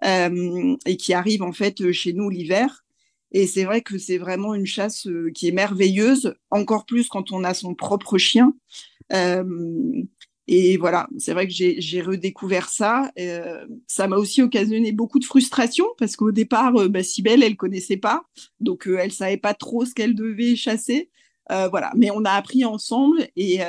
et 0.04 0.98
qui 0.98 1.14
arrive 1.14 1.42
en 1.42 1.52
fait 1.52 1.92
chez 1.92 2.14
nous 2.14 2.30
l'hiver 2.30 2.86
et 3.36 3.48
c'est 3.48 3.66
vrai 3.66 3.82
que 3.82 3.98
c'est 3.98 4.18
vraiment 4.18 4.54
une 4.54 4.66
chasse 4.66 5.08
euh, 5.08 5.30
qui 5.30 5.50
est 5.50 5.52
merveilleuse, 5.52 6.36
encore 6.52 6.86
plus 6.86 7.10
quand 7.10 7.34
on 7.34 7.44
a 7.44 7.54
son 7.54 7.76
propre 7.76 8.18
chien. 8.18 8.54
Euh, 9.12 9.44
et 10.48 10.78
voilà, 10.78 11.10
c'est 11.18 11.34
vrai 11.34 11.46
que 11.46 11.54
j'ai 11.54 12.02
redécouvert 12.02 12.70
ça. 12.70 13.12
Euh, 13.20 13.66
ça 13.88 14.08
m'a 14.08 14.16
aussi 14.16 14.42
occasionné 14.42 14.94
beaucoup 14.94 15.20
de 15.20 15.26
frustration 15.26 15.86
parce 15.98 16.16
qu'au 16.16 16.32
départ, 16.32 16.88
bah, 16.88 17.04
Sibelle, 17.04 17.44
elle 17.44 17.58
connaissait 17.58 17.98
pas, 17.98 18.24
donc 18.62 18.88
elle 18.88 19.12
savait 19.12 19.36
pas 19.36 19.54
trop 19.54 19.84
ce 19.84 19.94
qu'elle 19.94 20.16
devait 20.16 20.56
chasser. 20.56 21.10
Voilà, 21.50 21.92
mais 21.96 22.10
on 22.12 22.26
a 22.26 22.32
appris 22.32 22.66
ensemble 22.66 23.28
et 23.36 23.60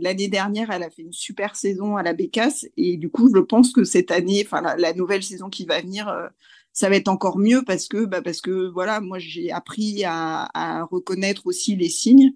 l'année 0.00 0.28
dernière, 0.28 0.70
elle 0.70 0.82
a 0.82 0.90
fait 0.90 1.02
une 1.02 1.12
super 1.12 1.56
saison 1.56 1.96
à 1.96 2.02
la 2.02 2.14
Bécasse 2.14 2.66
et 2.76 2.96
du 2.96 3.10
coup, 3.10 3.30
je 3.34 3.40
pense 3.40 3.72
que 3.72 3.84
cette 3.84 4.10
année, 4.10 4.42
enfin 4.44 4.62
la, 4.76 4.92
nouvelle 4.94 5.22
saison 5.22 5.48
qui 5.50 5.66
va 5.66 5.80
venir, 5.80 6.10
ça 6.78 6.88
va 6.88 6.96
être 6.96 7.08
encore 7.08 7.38
mieux 7.38 7.64
parce 7.66 7.88
que, 7.88 8.04
bah, 8.04 8.22
parce 8.22 8.40
que 8.40 8.68
voilà, 8.68 9.00
moi 9.00 9.18
j'ai 9.18 9.50
appris 9.50 10.04
à, 10.04 10.86
reconnaître 10.90 11.46
aussi 11.46 11.74
les 11.74 11.88
signes. 11.88 12.32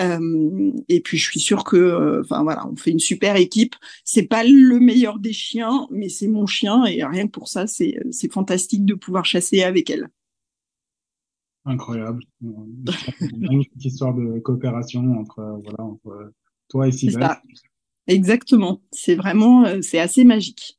Euh, 0.00 0.72
et 0.88 1.00
puis 1.02 1.18
je 1.18 1.30
suis 1.30 1.40
sûre 1.40 1.64
que, 1.64 1.76
euh, 1.76 2.22
enfin 2.22 2.42
voilà, 2.42 2.66
on 2.66 2.76
fait 2.76 2.90
une 2.90 2.98
super 2.98 3.36
équipe. 3.36 3.76
C'est 4.04 4.22
pas 4.22 4.44
le 4.44 4.80
meilleur 4.80 5.18
des 5.18 5.34
chiens, 5.34 5.86
mais 5.90 6.08
c'est 6.08 6.28
mon 6.28 6.46
chien 6.46 6.86
et 6.86 7.04
rien 7.04 7.26
que 7.26 7.32
pour 7.32 7.48
ça, 7.48 7.66
c'est 7.66 7.98
c'est 8.10 8.32
fantastique 8.32 8.86
de 8.86 8.94
pouvoir 8.94 9.26
chasser 9.26 9.62
avec 9.62 9.90
elle. 9.90 10.08
Incroyable, 11.64 12.24
une 12.40 12.84
magnifique 13.38 13.84
histoire 13.84 14.14
de 14.14 14.40
coopération 14.40 15.18
entre 15.18 15.60
voilà 15.62 15.84
entre 15.84 16.32
toi 16.68 16.88
et 16.88 16.92
Sylvain. 16.92 17.36
Exactement, 18.08 18.82
c'est 18.90 19.14
vraiment 19.14 19.64
euh, 19.64 19.80
c'est 19.80 20.00
assez 20.00 20.24
magique. 20.24 20.78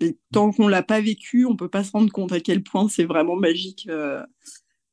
Et 0.00 0.16
tant 0.32 0.52
qu'on 0.52 0.68
l'a 0.68 0.82
pas 0.82 1.00
vécu, 1.00 1.44
on 1.44 1.56
peut 1.56 1.68
pas 1.68 1.82
se 1.82 1.90
rendre 1.90 2.12
compte 2.12 2.32
à 2.32 2.40
quel 2.40 2.62
point 2.62 2.88
c'est 2.88 3.04
vraiment 3.04 3.34
magique 3.34 3.88
euh, 3.90 4.24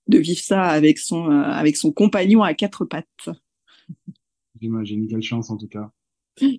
de 0.08 0.18
vivre 0.18 0.40
ça 0.40 0.64
avec 0.64 0.98
son 0.98 1.30
euh, 1.30 1.44
avec 1.44 1.78
son 1.78 1.92
compagnon 1.92 2.42
à 2.42 2.54
quatre 2.54 2.86
pattes. 2.86 3.30
J'imagine, 4.60 5.08
quelle 5.08 5.22
chance 5.22 5.50
en 5.50 5.58
tout 5.58 5.68
cas. 5.68 5.92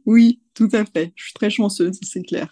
Oui, 0.07 0.41
tout 0.55 0.69
à 0.73 0.85
fait. 0.85 1.13
Je 1.17 1.25
suis 1.25 1.35
très 1.35 1.51
chanceuse, 1.51 1.99
c'est 2.03 2.23
clair. 2.23 2.49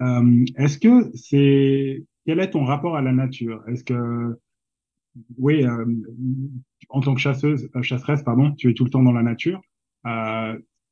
Euh, 0.00 0.44
est-ce 0.56 0.78
que 0.78 1.10
c'est 1.14 2.04
quel 2.30 2.38
est 2.38 2.50
ton 2.50 2.64
rapport 2.64 2.96
à 2.96 3.02
la 3.02 3.10
nature? 3.10 3.60
Est-ce 3.66 3.82
que 3.82 4.38
oui, 5.36 5.66
en 6.88 7.00
tant 7.00 7.14
que 7.14 7.20
chasseuse, 7.20 7.68
chasseresse, 7.82 8.22
pardon, 8.22 8.52
tu 8.52 8.70
es 8.70 8.74
tout 8.74 8.84
le 8.84 8.90
temps 8.90 9.02
dans 9.02 9.10
la 9.10 9.24
nature. 9.24 9.60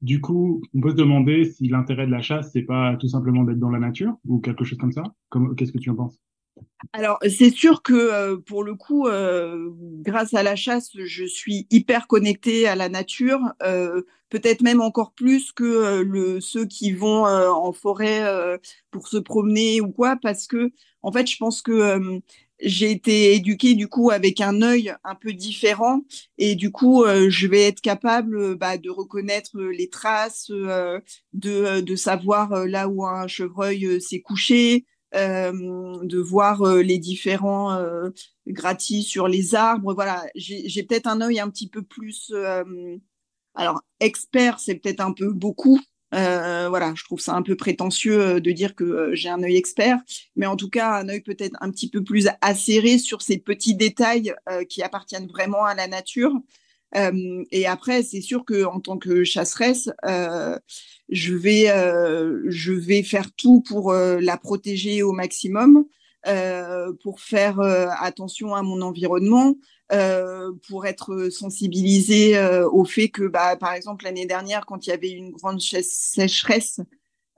Du 0.02 0.20
coup, 0.20 0.60
on 0.74 0.80
peut 0.80 0.90
se 0.90 0.96
demander 0.96 1.44
si 1.44 1.68
l'intérêt 1.68 2.06
de 2.08 2.10
la 2.10 2.22
chasse, 2.22 2.50
c'est 2.52 2.62
pas 2.62 2.96
tout 2.96 3.06
simplement 3.06 3.44
d'être 3.44 3.60
dans 3.60 3.70
la 3.70 3.78
nature 3.78 4.16
ou 4.26 4.40
quelque 4.40 4.64
chose 4.64 4.78
comme 4.78 4.90
ça. 4.90 5.04
Qu'est-ce 5.56 5.70
que 5.70 5.78
tu 5.78 5.90
en 5.90 5.94
penses? 5.94 6.18
Alors, 6.92 7.18
c'est 7.22 7.50
sûr 7.50 7.82
que 7.82 7.94
euh, 7.94 8.36
pour 8.36 8.62
le 8.62 8.74
coup, 8.74 9.06
euh, 9.06 9.70
grâce 10.00 10.34
à 10.34 10.42
la 10.42 10.56
chasse, 10.56 10.90
je 10.94 11.24
suis 11.24 11.66
hyper 11.70 12.06
connectée 12.06 12.66
à 12.66 12.76
la 12.76 12.88
nature, 12.88 13.40
euh, 13.62 14.02
peut-être 14.28 14.62
même 14.62 14.80
encore 14.80 15.12
plus 15.12 15.52
que 15.52 16.38
ceux 16.40 16.66
qui 16.66 16.92
vont 16.92 17.24
en 17.24 17.72
forêt 17.72 18.22
pour 18.90 19.08
se 19.08 19.16
promener 19.16 19.80
ou 19.80 19.90
quoi, 19.90 20.16
parce 20.20 20.46
que 20.46 20.70
en 21.08 21.12
fait, 21.12 21.26
je 21.26 21.38
pense 21.38 21.62
que 21.62 22.20
j'ai 22.60 22.90
été 22.90 23.34
éduquée 23.34 23.74
du 23.74 23.88
coup 23.88 24.10
avec 24.10 24.40
un 24.40 24.62
œil 24.62 24.94
un 25.04 25.14
peu 25.14 25.32
différent 25.32 26.02
et 26.38 26.54
du 26.56 26.70
coup 26.70 27.04
euh, 27.04 27.30
je 27.30 27.46
vais 27.46 27.62
être 27.62 27.80
capable 27.80 28.36
euh, 28.36 28.56
bah, 28.56 28.78
de 28.78 28.90
reconnaître 28.90 29.56
euh, 29.56 29.70
les 29.70 29.88
traces, 29.88 30.50
de, 30.50 31.80
de 31.80 31.96
savoir 31.96 32.66
là 32.66 32.88
où 32.88 33.06
un 33.06 33.26
chevreuil 33.26 34.00
s'est 34.00 34.20
couché, 34.20 34.86
de 35.12 36.18
voir 36.18 36.64
les 36.76 36.98
différents 36.98 37.80
gratis 38.46 39.06
sur 39.06 39.28
les 39.28 39.54
arbres. 39.54 39.94
Voilà, 39.94 40.24
j'ai 40.34 40.82
peut-être 40.82 41.06
un 41.06 41.20
œil 41.20 41.40
un 41.40 41.48
petit 41.48 41.68
peu 41.68 41.82
plus 41.82 42.32
alors 43.54 43.82
expert, 44.00 44.60
c'est 44.60 44.76
peut-être 44.76 45.00
un 45.00 45.12
peu 45.12 45.32
beaucoup, 45.32 45.80
euh, 46.14 46.68
voilà, 46.68 46.94
je 46.96 47.04
trouve 47.04 47.20
ça 47.20 47.34
un 47.34 47.42
peu 47.42 47.54
prétentieux 47.54 48.20
euh, 48.20 48.40
de 48.40 48.50
dire 48.50 48.74
que 48.74 48.84
euh, 48.84 49.14
j'ai 49.14 49.28
un 49.28 49.42
œil 49.42 49.56
expert, 49.56 49.98
mais 50.36 50.46
en 50.46 50.56
tout 50.56 50.70
cas 50.70 50.92
un 50.92 51.08
œil 51.08 51.20
peut-être 51.20 51.56
un 51.60 51.70
petit 51.70 51.90
peu 51.90 52.02
plus 52.02 52.28
acéré 52.40 52.98
sur 52.98 53.20
ces 53.20 53.38
petits 53.38 53.74
détails 53.74 54.34
qui 54.68 54.82
appartiennent 54.82 55.26
vraiment 55.26 55.64
à 55.64 55.74
la 55.74 55.86
nature. 55.86 56.32
et 56.94 57.66
après, 57.66 58.02
c'est 58.02 58.20
sûr 58.20 58.44
que 58.44 58.64
en 58.64 58.80
tant 58.80 58.98
que 58.98 59.24
chasseresse, 59.24 59.90
je 61.08 61.34
vais 61.34 61.66
je 62.46 62.72
vais 62.72 63.02
faire 63.02 63.30
tout 63.36 63.60
pour 63.60 63.92
la 63.92 64.36
protéger 64.38 65.02
au 65.02 65.12
maximum, 65.12 65.84
pour 67.02 67.20
faire 67.20 67.60
attention 67.60 68.54
à 68.54 68.62
mon 68.62 68.80
environnement, 68.80 69.56
euh, 69.90 70.52
pour 70.68 70.84
être 70.84 71.30
sensibilisé 71.30 72.36
euh, 72.36 72.68
au 72.68 72.84
fait 72.84 73.08
que, 73.08 73.22
bah, 73.22 73.56
par 73.56 73.72
exemple, 73.72 74.04
l'année 74.04 74.26
dernière, 74.26 74.66
quand 74.66 74.86
il 74.86 74.90
y 74.90 74.92
avait 74.92 75.10
une 75.10 75.30
grande 75.30 75.62
sécheresse 75.62 76.80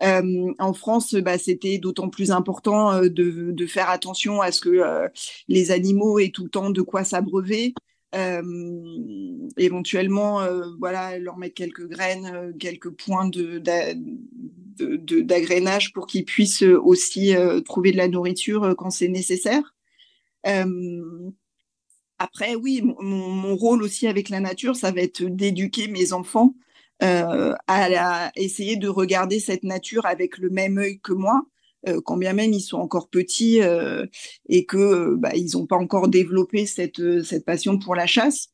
euh, 0.03 0.53
en 0.59 0.73
France, 0.73 1.15
bah, 1.15 1.39
c'était 1.39 1.79
d'autant 1.79 2.09
plus 2.09 2.33
important 2.33 3.03
de, 3.03 3.53
de, 3.53 3.67
faire 3.67 3.89
attention 3.89 4.41
à 4.41 4.51
ce 4.51 4.63
que 4.63 5.09
les 5.47 5.71
animaux 5.71 6.19
aient 6.19 6.31
tout 6.31 6.43
le 6.43 6.51
temps 6.51 6.71
de 6.71 6.83
quoi 6.83 7.05
s'abreuver. 7.05 7.73
éventuellement, 9.57 10.41
voilà, 10.81 11.19
leur 11.19 11.37
mettre 11.37 11.55
quelques 11.55 11.87
graines, 11.87 12.53
quelques 12.59 12.91
points 12.91 13.29
de, 13.29 13.63
d'agrénage 15.23 15.93
pour 15.93 16.09
qu'ils 16.09 16.25
puissent 16.25 16.63
aussi 16.63 17.33
trouver 17.65 17.93
de 17.93 17.97
la 17.97 18.09
nourriture 18.09 18.75
quand 18.77 18.91
c'est 18.91 19.07
nécessaire. 19.07 19.77
Après, 22.23 22.55
oui, 22.55 22.83
mon, 23.01 23.57
rôle 23.57 23.83
aussi 23.83 24.07
avec 24.07 24.29
la 24.29 24.41
nature, 24.41 24.77
ça 24.77 24.93
va 24.93 25.01
être 25.01 25.23
d'éduquer 25.23 25.89
mes 25.89 26.13
enfants 26.13 26.55
euh, 27.03 27.55
à, 27.67 28.31
essayer 28.37 28.77
de 28.77 28.89
regarder 28.89 29.41
cette 29.41 29.65
nature 29.65 30.05
avec 30.05 30.37
le 30.37 30.51
même 30.51 30.77
œil 30.77 31.01
que 31.01 31.15
moi, 31.15 31.47
euh, 31.89 32.03
quand 32.05 32.19
bien 32.19 32.35
même 32.35 32.53
ils 32.53 32.61
sont 32.61 32.77
encore 32.77 33.09
petits 33.09 33.63
euh, 33.63 34.05
et 34.51 34.67
que 34.67 35.15
bah, 35.15 35.31
ils 35.35 35.57
n'ont 35.57 35.65
pas 35.65 35.79
encore 35.79 36.09
développé 36.09 36.67
cette, 36.67 37.01
passion 37.47 37.79
pour 37.79 37.95
la 37.95 38.07
chasse, 38.07 38.49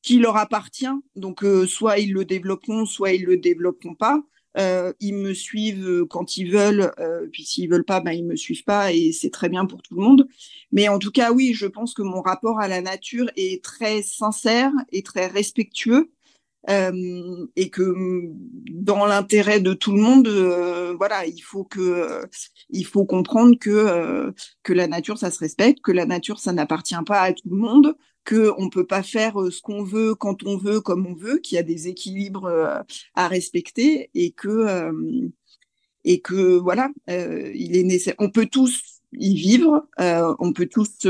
qui 0.00 0.18
leur 0.18 0.38
appartient. 0.38 0.86
Donc, 1.14 1.44
soit 1.68 1.98
ils 1.98 2.14
le 2.14 2.24
développeront, 2.24 2.86
soit 2.86 3.12
ils 3.12 3.26
le 3.26 3.36
développeront 3.36 3.94
pas. 3.94 4.22
Euh, 4.58 4.92
ils 5.00 5.14
me 5.14 5.32
suivent 5.32 5.86
euh, 5.86 6.06
quand 6.06 6.36
ils 6.36 6.50
veulent, 6.50 6.92
euh, 6.98 7.28
puis 7.30 7.44
s'ils 7.44 7.70
veulent 7.70 7.84
pas, 7.84 8.00
ben 8.00 8.12
ils 8.12 8.26
me 8.26 8.34
suivent 8.34 8.64
pas 8.64 8.92
et 8.92 9.12
c'est 9.12 9.30
très 9.30 9.48
bien 9.48 9.64
pour 9.64 9.80
tout 9.82 9.94
le 9.94 10.02
monde. 10.02 10.28
Mais 10.72 10.88
en 10.88 10.98
tout 10.98 11.12
cas, 11.12 11.32
oui, 11.32 11.52
je 11.54 11.66
pense 11.66 11.94
que 11.94 12.02
mon 12.02 12.20
rapport 12.20 12.58
à 12.60 12.66
la 12.66 12.80
nature 12.80 13.30
est 13.36 13.62
très 13.62 14.02
sincère 14.02 14.72
et 14.90 15.02
très 15.02 15.28
respectueux. 15.28 16.10
Euh, 16.68 17.46
et 17.56 17.70
que 17.70 17.82
mm, 17.82 18.34
dans 18.70 19.06
l'intérêt 19.06 19.60
de 19.60 19.72
tout 19.72 19.92
le 19.92 20.00
monde, 20.00 20.28
euh, 20.28 20.94
voilà, 20.98 21.24
il 21.26 21.40
faut 21.40 21.64
que, 21.64 22.22
il 22.68 22.84
faut 22.84 23.06
comprendre 23.06 23.56
que 23.58 24.32
que 24.62 24.72
la 24.72 24.86
nature 24.86 25.16
ça 25.18 25.30
se 25.30 25.38
respecte, 25.38 25.80
que 25.82 25.92
la 25.92 26.06
nature 26.06 26.38
ça 26.38 26.52
n'appartient 26.52 26.94
pas 27.06 27.22
à 27.22 27.32
tout 27.32 27.48
le 27.48 27.56
monde, 27.56 27.96
qu'on 28.26 28.64
ne 28.64 28.70
peut 28.70 28.86
pas 28.86 29.02
faire 29.02 29.40
euh, 29.40 29.50
ce 29.50 29.60
qu'on 29.60 29.82
veut 29.82 30.14
quand 30.14 30.44
on 30.44 30.56
veut, 30.56 30.80
comme 30.80 31.06
on 31.06 31.14
veut, 31.14 31.38
qu'il 31.38 31.56
y 31.56 31.58
a 31.58 31.62
des 31.62 31.88
équilibres 31.88 32.46
euh, 32.46 32.78
à 33.14 33.28
respecter 33.28 34.10
et 34.14 34.32
que, 34.32 34.48
euh, 34.48 35.28
et 36.04 36.20
que 36.20 36.58
voilà, 36.58 36.90
il 37.08 37.76
est 37.76 37.82
nécessaire. 37.84 38.14
On 38.18 38.30
peut 38.30 38.46
tous 38.46 38.99
y 39.12 39.34
vivre, 39.34 39.86
on 39.98 40.52
peut 40.52 40.66
tous 40.66 41.06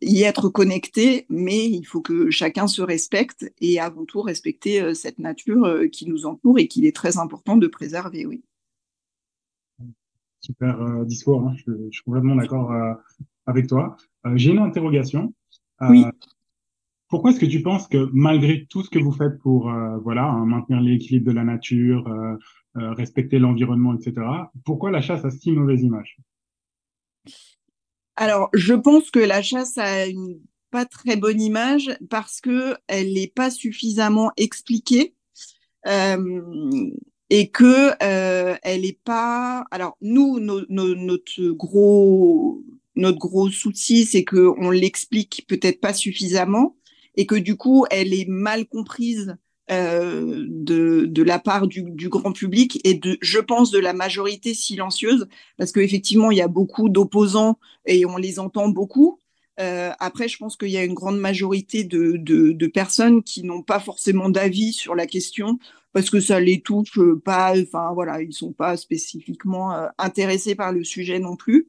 y 0.00 0.22
être 0.22 0.48
connectés, 0.48 1.26
mais 1.28 1.66
il 1.68 1.84
faut 1.84 2.00
que 2.00 2.30
chacun 2.30 2.66
se 2.66 2.82
respecte 2.82 3.52
et 3.60 3.78
avant 3.78 4.04
tout 4.04 4.22
respecter 4.22 4.94
cette 4.94 5.18
nature 5.18 5.82
qui 5.92 6.08
nous 6.08 6.26
entoure 6.26 6.58
et 6.58 6.68
qu'il 6.68 6.86
est 6.86 6.96
très 6.96 7.18
important 7.18 7.56
de 7.56 7.66
préserver, 7.66 8.26
oui. 8.26 8.42
Super 10.40 11.04
discours, 11.06 11.46
hein. 11.46 11.54
je, 11.56 11.72
je, 11.72 11.90
suis 11.90 12.02
complètement 12.04 12.36
d'accord 12.36 12.72
avec 13.46 13.66
toi. 13.66 13.96
J'ai 14.34 14.50
une 14.50 14.58
interrogation. 14.58 15.34
Oui. 15.80 16.04
Euh, 16.04 16.10
pourquoi 17.08 17.30
est-ce 17.30 17.40
que 17.40 17.46
tu 17.46 17.62
penses 17.62 17.86
que 17.86 18.08
malgré 18.12 18.66
tout 18.66 18.82
ce 18.82 18.90
que 18.90 18.98
vous 18.98 19.12
faites 19.12 19.38
pour 19.40 19.70
euh, 19.70 19.98
voilà 19.98 20.24
hein, 20.24 20.46
maintenir 20.46 20.80
l'équilibre 20.80 21.26
de 21.26 21.32
la 21.32 21.44
nature, 21.44 22.08
euh, 22.08 22.36
respecter 22.74 23.38
l'environnement, 23.38 23.94
etc., 23.94 24.14
pourquoi 24.64 24.90
la 24.90 25.00
chasse 25.00 25.24
a 25.24 25.30
si 25.30 25.52
mauvaise 25.52 25.82
image? 25.82 26.18
Alors, 28.16 28.48
je 28.54 28.74
pense 28.74 29.10
que 29.10 29.18
la 29.18 29.42
chasse 29.42 29.76
a 29.78 30.06
une 30.06 30.40
pas 30.70 30.84
très 30.84 31.16
bonne 31.16 31.40
image 31.40 31.96
parce 32.10 32.40
que 32.40 32.76
elle 32.88 33.12
n'est 33.12 33.32
pas 33.32 33.50
suffisamment 33.50 34.32
expliquée 34.36 35.14
et 35.86 37.50
que 37.50 37.94
elle 38.00 38.82
n'est 38.82 38.98
pas. 39.04 39.64
Alors 39.70 39.96
nous, 40.00 40.40
notre 40.40 41.50
gros 41.50 42.62
notre 42.96 43.18
gros 43.18 43.50
souci, 43.50 44.04
c'est 44.04 44.24
que 44.24 44.52
on 44.58 44.70
l'explique 44.70 45.44
peut-être 45.48 45.80
pas 45.80 45.94
suffisamment 45.94 46.76
et 47.16 47.26
que 47.26 47.34
du 47.36 47.56
coup, 47.56 47.86
elle 47.90 48.12
est 48.12 48.28
mal 48.28 48.66
comprise 48.66 49.36
euh, 49.70 50.44
de, 50.48 51.06
de 51.06 51.22
la 51.22 51.38
part 51.38 51.66
du, 51.66 52.08
grand 52.08 52.32
public 52.32 52.80
et 52.84 52.94
de, 52.94 53.16
je 53.22 53.38
pense, 53.38 53.70
de 53.70 53.78
la 53.78 53.94
majorité 53.94 54.52
silencieuse, 54.52 55.26
parce 55.56 55.72
qu'effectivement, 55.72 56.30
il 56.30 56.36
y 56.38 56.42
a 56.42 56.48
beaucoup 56.48 56.88
d'opposants 56.88 57.58
et 57.86 58.04
on 58.04 58.16
les 58.16 58.38
entend 58.38 58.68
beaucoup. 58.68 59.18
Euh, 59.60 59.92
après, 60.00 60.28
je 60.28 60.36
pense 60.36 60.56
qu'il 60.56 60.70
y 60.70 60.76
a 60.76 60.84
une 60.84 60.94
grande 60.94 61.18
majorité 61.18 61.84
de, 61.84 62.16
de, 62.18 62.52
de 62.52 62.66
personnes 62.66 63.22
qui 63.22 63.42
n'ont 63.42 63.62
pas 63.62 63.80
forcément 63.80 64.28
d'avis 64.28 64.72
sur 64.72 64.94
la 64.94 65.06
question 65.06 65.58
parce 65.92 66.10
que 66.10 66.20
ça 66.20 66.40
les 66.40 66.60
touche 66.60 66.98
pas. 67.24 67.54
Enfin 67.58 67.92
voilà, 67.94 68.20
ils 68.20 68.32
sont 68.34 68.52
pas 68.52 68.76
spécifiquement 68.76 69.72
euh, 69.72 69.86
intéressés 69.96 70.54
par 70.56 70.72
le 70.72 70.84
sujet 70.84 71.20
non 71.20 71.36
plus. 71.36 71.68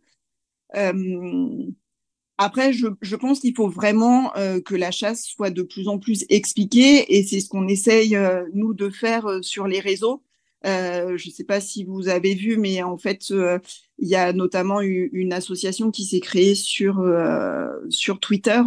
Euh, 2.40 2.44
après, 2.44 2.74
je, 2.74 2.88
je 3.02 3.16
pense 3.16 3.40
qu'il 3.40 3.56
faut 3.56 3.70
vraiment 3.70 4.36
euh, 4.36 4.60
que 4.60 4.76
la 4.76 4.92
chasse 4.92 5.26
soit 5.26 5.50
de 5.50 5.62
plus 5.62 5.88
en 5.88 6.00
plus 6.00 6.26
expliquée 6.30 7.16
et 7.16 7.24
c'est 7.24 7.40
ce 7.40 7.50
qu'on 7.50 7.68
essaye, 7.68 8.16
euh, 8.16 8.44
nous, 8.54 8.74
de 8.74 8.90
faire 8.90 9.26
euh, 9.28 9.42
sur 9.42 9.68
les 9.68 9.80
réseaux. 9.80 10.22
je 10.64 11.14
ne 11.14 11.32
sais 11.32 11.44
pas 11.44 11.62
si 11.62 11.84
vous 11.84 12.08
avez 12.10 12.34
vu, 12.34 12.58
mais 12.58 12.82
en 12.84 12.98
fait, 12.98 13.30
il 13.30 14.08
y 14.08 14.16
a 14.16 14.34
notamment 14.34 14.82
une 14.82 15.32
association 15.32 15.92
qui 15.92 16.06
s'est 16.06 16.20
créée 16.20 16.56
sur, 16.56 17.06
sur 17.90 18.20
Twitter 18.20 18.62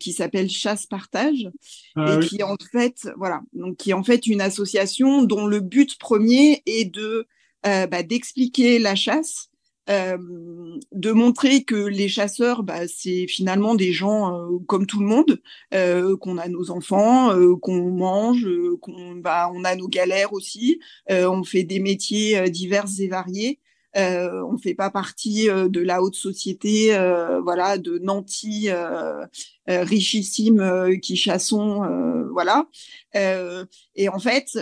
qui 0.00 0.12
s'appelle 0.14 0.48
Chasse 0.48 0.86
Partage 0.86 1.50
ah 1.96 2.16
et 2.16 2.26
qui 2.26 2.42
en 2.42 2.56
fait, 2.72 3.10
voilà, 3.18 3.42
donc 3.52 3.76
qui 3.76 3.90
est 3.90 3.92
en 3.92 4.02
fait 4.02 4.26
une 4.26 4.40
association 4.40 5.22
dont 5.22 5.46
le 5.46 5.60
but 5.60 5.98
premier 5.98 6.62
est 6.64 6.86
de 6.86 7.26
bah, 7.62 8.02
d'expliquer 8.02 8.78
la 8.78 8.94
chasse 8.94 9.51
euh, 9.90 10.16
de 10.92 11.10
montrer 11.10 11.64
que 11.64 11.74
les 11.74 12.08
chasseurs, 12.08 12.62
bah, 12.62 12.86
c'est 12.86 13.26
finalement 13.26 13.74
des 13.74 13.92
gens 13.92 14.32
euh, 14.32 14.58
comme 14.66 14.86
tout 14.86 15.00
le 15.00 15.06
monde, 15.06 15.40
euh, 15.74 16.16
qu'on 16.16 16.38
a 16.38 16.48
nos 16.48 16.70
enfants, 16.70 17.30
qu'on 17.60 17.90
mange, 17.90 18.46
qu'on 18.80 19.16
bah, 19.16 19.50
on 19.52 19.64
a 19.64 19.74
nos 19.74 19.88
galères 19.88 20.32
aussi, 20.32 20.80
on 21.10 21.42
fait 21.44 21.64
des 21.64 21.80
métiers 21.80 22.50
divers 22.50 22.86
et 22.98 23.08
variés. 23.08 23.60
Euh, 23.94 24.42
on 24.50 24.56
fait 24.56 24.72
pas 24.74 24.88
partie 24.88 25.48
de 25.48 25.80
la 25.80 26.02
haute 26.02 26.14
société, 26.14 26.96
voilà, 27.42 27.76
de 27.76 27.98
nantis 27.98 28.68
richissimes 29.66 30.98
qui 31.02 31.16
chassons, 31.16 31.82
voilà. 32.32 32.66
et 33.14 34.08
en 34.08 34.18
fait, 34.18 34.58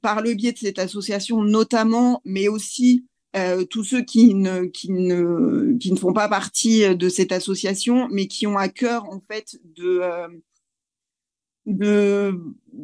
par 0.00 0.22
le 0.22 0.34
biais 0.34 0.52
de 0.52 0.58
cette 0.58 0.78
association 0.78 1.42
notamment, 1.42 2.22
mais 2.24 2.48
aussi 2.48 3.04
euh, 3.36 3.64
tous 3.64 3.84
ceux 3.84 4.02
qui 4.02 4.34
ne, 4.34 4.64
qui, 4.64 4.90
ne, 4.90 5.76
qui 5.78 5.92
ne 5.92 5.98
font 5.98 6.12
pas 6.12 6.28
partie 6.28 6.96
de 6.96 7.08
cette 7.08 7.32
association, 7.32 8.08
mais 8.10 8.26
qui 8.26 8.46
ont 8.46 8.58
à 8.58 8.68
cœur 8.68 9.08
en 9.08 9.20
fait 9.20 9.58
de, 9.64 10.00
euh, 10.02 10.28
de 11.66 12.34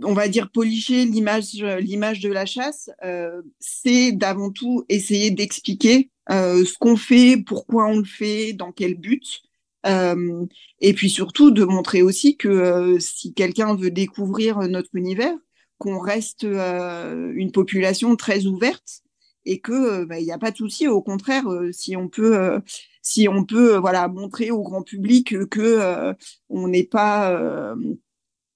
on 0.05 0.13
va 0.13 0.29
dire 0.29 0.51
policher 0.51 1.05
l'image 1.05 1.55
l'image 1.81 2.21
de 2.21 2.31
la 2.31 2.47
chasse, 2.47 2.91
euh, 3.05 3.43
c'est 3.59 4.13
d'avant 4.13 4.51
tout 4.51 4.85
essayer 4.89 5.31
d'expliquer 5.31 6.11
euh, 6.31 6.65
ce 6.65 6.75
qu'on 6.79 6.97
fait, 6.97 7.43
pourquoi 7.45 7.87
on 7.87 7.99
le 7.99 8.05
fait, 8.05 8.53
dans 8.53 8.73
quel 8.73 8.95
but. 8.95 9.43
Euh, 9.87 10.45
et 10.81 10.93
puis 10.93 11.09
surtout 11.09 11.51
de 11.51 11.65
montrer 11.65 12.03
aussi 12.03 12.37
que 12.37 12.99
si 12.99 13.33
quelqu'un 13.33 13.75
veut 13.75 13.91
découvrir 13.91 14.59
notre 14.69 14.95
univers, 14.95 15.35
qu'on 15.79 15.99
reste 15.99 16.43
une 16.43 17.53
population 17.53 18.17
très 18.17 18.47
ouverte 18.47 19.03
et 19.45 19.61
que 19.61 19.73
euh, 19.73 20.07
bah, 20.07 20.19
il 20.21 20.25
n'y 20.25 20.33
a 20.33 20.39
pas 20.39 20.51
de 20.51 20.57
souci. 20.57 20.89
Au 20.89 21.03
contraire, 21.03 21.51
euh, 21.51 21.73
si 21.73 21.97
on 21.97 22.09
peut, 22.09 22.37
euh, 22.37 22.61
si 23.03 23.29
on 23.29 23.45
peut, 23.45 23.77
voilà, 23.77 24.09
montrer 24.09 24.51
au 24.51 24.63
grand 24.63 24.83
public 24.83 25.35
que 25.49 26.15
on 26.49 26.69
n'est 26.69 26.85
pas 26.85 27.75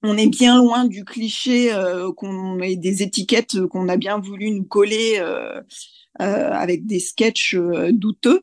on 0.03 0.17
est 0.17 0.29
bien 0.29 0.59
loin 0.59 0.85
du 0.85 1.05
cliché 1.05 1.71
qu'on 2.17 2.61
ait 2.61 2.77
des 2.77 3.03
étiquettes 3.03 3.65
qu'on 3.67 3.89
a 3.89 3.97
bien 3.97 4.19
voulu 4.19 4.51
nous 4.51 4.65
coller 4.65 5.19
avec 6.19 6.87
des 6.87 7.01
sketchs 7.01 7.57
douteux. 7.93 8.43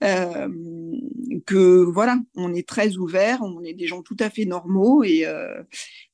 que 0.00 1.84
voilà, 1.84 2.18
on 2.34 2.52
est 2.54 2.68
très 2.68 2.96
ouvert, 2.96 3.40
on 3.42 3.62
est 3.62 3.74
des 3.74 3.86
gens 3.86 4.02
tout 4.02 4.16
à 4.20 4.28
fait 4.28 4.44
normaux 4.44 5.04
et 5.04 5.24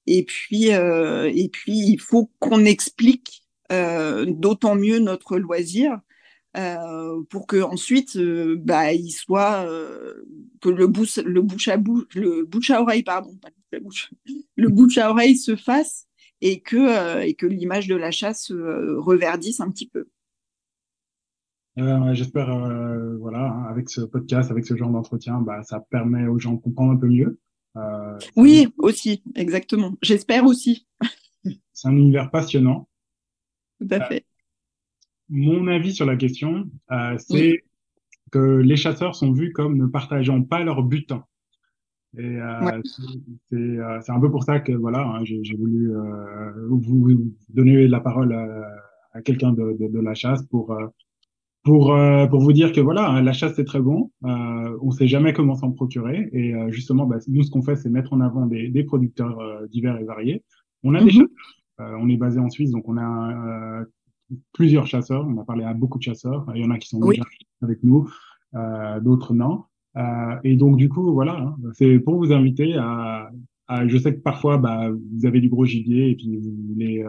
et 0.07 0.23
puis 0.25 0.67
et 0.69 1.49
puis 1.53 1.79
il 1.79 1.99
faut 1.99 2.31
qu'on 2.39 2.65
explique 2.65 3.42
euh, 3.42 3.42
d'autant 4.27 4.75
mieux 4.75 4.99
notre 4.99 5.39
loisir. 5.39 5.99
Euh, 6.59 7.23
pour 7.31 7.47
que 7.47 7.63
ensuite 7.63 8.17
euh, 8.17 8.57
bah, 8.61 8.93
il 8.93 9.11
soit 9.11 9.67
que 10.61 10.69
le 10.69 10.87
bouche 10.87 11.17
le 11.17 11.41
bouche 11.41 11.69
à 11.69 11.79
bouche 11.79 12.05
le 12.15 12.45
bouche 12.45 12.69
à 12.69 12.83
oreille 12.83 13.03
pardon 13.03 13.35
le 13.73 14.69
bouche 14.69 14.99
à 14.99 15.11
oreille 15.11 15.39
se 15.39 15.57
fasse 15.57 16.09
et 16.43 16.61
que 16.61 17.23
et 17.23 17.33
que 17.33 17.47
l'image 17.47 17.89
de 17.89 17.97
la 17.97 18.11
chasse 18.11 18.53
reverdisse 18.53 19.61
un 19.61 19.71
petit 19.71 19.89
peu. 19.89 20.09
J'espère 22.13 22.49
voilà 23.19 23.67
avec 23.71 23.89
ce 23.89 24.03
podcast 24.03 24.51
avec 24.51 24.67
ce 24.67 24.77
genre 24.77 24.91
d'entretien 24.91 25.41
bah, 25.41 25.63
ça 25.63 25.81
permet 25.81 26.27
aux 26.27 26.39
gens 26.39 26.53
de 26.53 26.61
comprendre 26.61 26.93
un 26.93 26.97
peu 26.97 27.09
mieux. 27.09 27.39
oui 28.37 28.69
aussi 28.77 29.23
exactement 29.37 29.95
j'espère 30.03 30.45
aussi. 30.45 30.87
C'est 31.73 31.89
un 31.89 31.97
univers 31.97 32.31
passionnant 32.31 32.91
tout 33.83 33.95
à 33.95 34.03
euh, 34.03 34.07
fait. 34.07 34.25
mon 35.29 35.67
avis 35.67 35.93
sur 35.93 36.07
la 36.07 36.17
question, 36.17 36.71
euh, 36.91 37.17
c'est 37.19 37.65
que 38.31 38.57
les 38.59 38.77
chasseurs 38.77 39.15
sont 39.15 39.33
vus 39.33 39.53
comme 39.53 39.77
ne 39.77 39.87
partageant 39.87 40.43
pas 40.43 40.63
leur 40.63 40.83
butin. 40.83 41.25
Et 42.19 42.25
euh, 42.25 42.81
c'est 43.51 44.13
un 44.13 44.21
peu 44.21 44.31
pour 44.31 44.45
ça 44.45 44.61
que 44.61 44.73
voilà, 44.73 45.01
hein, 45.01 45.25
j'ai 45.25 45.57
voulu 45.57 45.93
vous 46.69 47.33
donner 47.49 47.89
la 47.89 48.01
parole 48.01 48.35
à, 49.13 49.23
quelqu'un 49.23 49.53
de, 49.53 49.77
de, 49.79 50.01
la 50.01 50.15
chasse 50.15 50.43
pour 50.47 50.77
pour 51.63 51.97
pour 52.31 52.41
vous 52.41 52.53
dire 52.53 52.73
que 52.73 52.81
voilà, 52.81 53.09
hein, 53.09 53.23
la 53.23 53.33
chasse 53.33 53.55
c'est 53.57 53.65
très 53.65 53.81
bon. 53.81 54.11
On 54.23 54.91
sait 54.91 55.07
jamais 55.07 55.33
comment 55.33 55.55
s'en 55.55 55.73
procurer 55.73 56.29
et 56.33 56.55
justement, 56.69 57.07
bah, 57.07 57.17
nous 57.29 57.45
ce 57.45 57.51
qu'on 57.51 57.63
fait, 57.63 57.77
c'est 57.77 57.89
mettre 57.89 58.13
en 58.13 58.21
avant 58.21 58.45
des, 58.45 58.69
des 58.69 58.85
producteurs 58.85 59.67
divers 59.69 59.97
et 59.99 60.05
variés. 60.05 60.43
On 60.83 60.95
a 60.95 60.99
des 60.99 61.07
mm-hmm. 61.07 61.13
chasseurs 61.13 61.62
on 61.99 62.09
est 62.09 62.17
basé 62.17 62.39
en 62.39 62.51
Suisse, 62.51 62.71
donc 62.71 62.89
on 62.89 62.97
a 62.97 63.81
euh, 63.81 63.85
plusieurs 64.53 64.87
chasseurs. 64.87 65.27
On 65.27 65.39
a 65.39 65.45
parlé 65.45 65.65
à 65.65 65.75
beaucoup 65.75 65.99
de 65.99 66.03
chasseurs. 66.03 66.47
Il 66.55 66.63
y 66.63 66.65
en 66.65 66.71
a 66.71 66.79
qui 66.79 66.89
sont 66.89 67.01
déjà 67.01 67.23
avec 67.63 67.83
nous, 67.83 68.11
euh, 68.55 69.01
d'autres 69.01 69.35
non. 69.35 69.65
et 70.45 70.57
donc 70.57 70.77
du 70.77 70.89
coup, 70.89 71.13
voilà, 71.13 71.39
hein, 71.39 71.57
c'est 71.75 71.99
pour 71.99 72.17
vous 72.17 72.33
inviter 72.33 72.75
à, 72.77 73.31
je 73.87 73.97
sais 73.97 74.15
que 74.15 74.21
parfois, 74.21 74.59
bah, 74.59 74.91
vous 74.91 75.27
avez 75.27 75.41
du 75.41 75.49
gros 75.49 75.65
gibier 75.65 76.11
et 76.11 76.17
puis 76.17 76.37
vous 76.37 76.55
voulez 76.69 77.05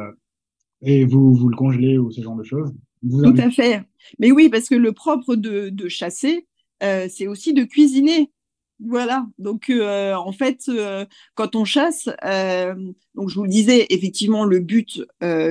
et 0.81 1.05
vous 1.05 1.33
vous 1.33 1.49
le 1.49 1.55
congelez 1.55 1.97
ou 1.97 2.12
ce 2.12 2.21
genre 2.21 2.36
de 2.36 2.43
choses. 2.43 2.73
Tout 3.09 3.36
à 3.38 3.49
fait. 3.49 3.83
Mais 4.19 4.31
oui, 4.31 4.49
parce 4.49 4.69
que 4.69 4.75
le 4.75 4.91
propre 4.91 5.36
de, 5.36 5.69
de 5.69 5.88
chasser, 5.89 6.47
c'est 6.81 7.27
aussi 7.27 7.53
de 7.53 7.63
cuisiner. 7.63 8.29
Voilà, 8.86 9.26
donc 9.38 9.69
euh, 9.69 10.13
en 10.13 10.34
fait, 10.34 10.63
euh, 10.67 11.06
quand 11.36 11.56
on 11.56 11.63
chasse, 11.63 12.10
euh, 12.26 12.76
donc 13.15 13.30
je 13.30 13.36
vous 13.36 13.43
le 13.43 13.50
disais, 13.50 13.86
effectivement, 13.89 14.43
le 14.43 14.60
but 14.60 15.02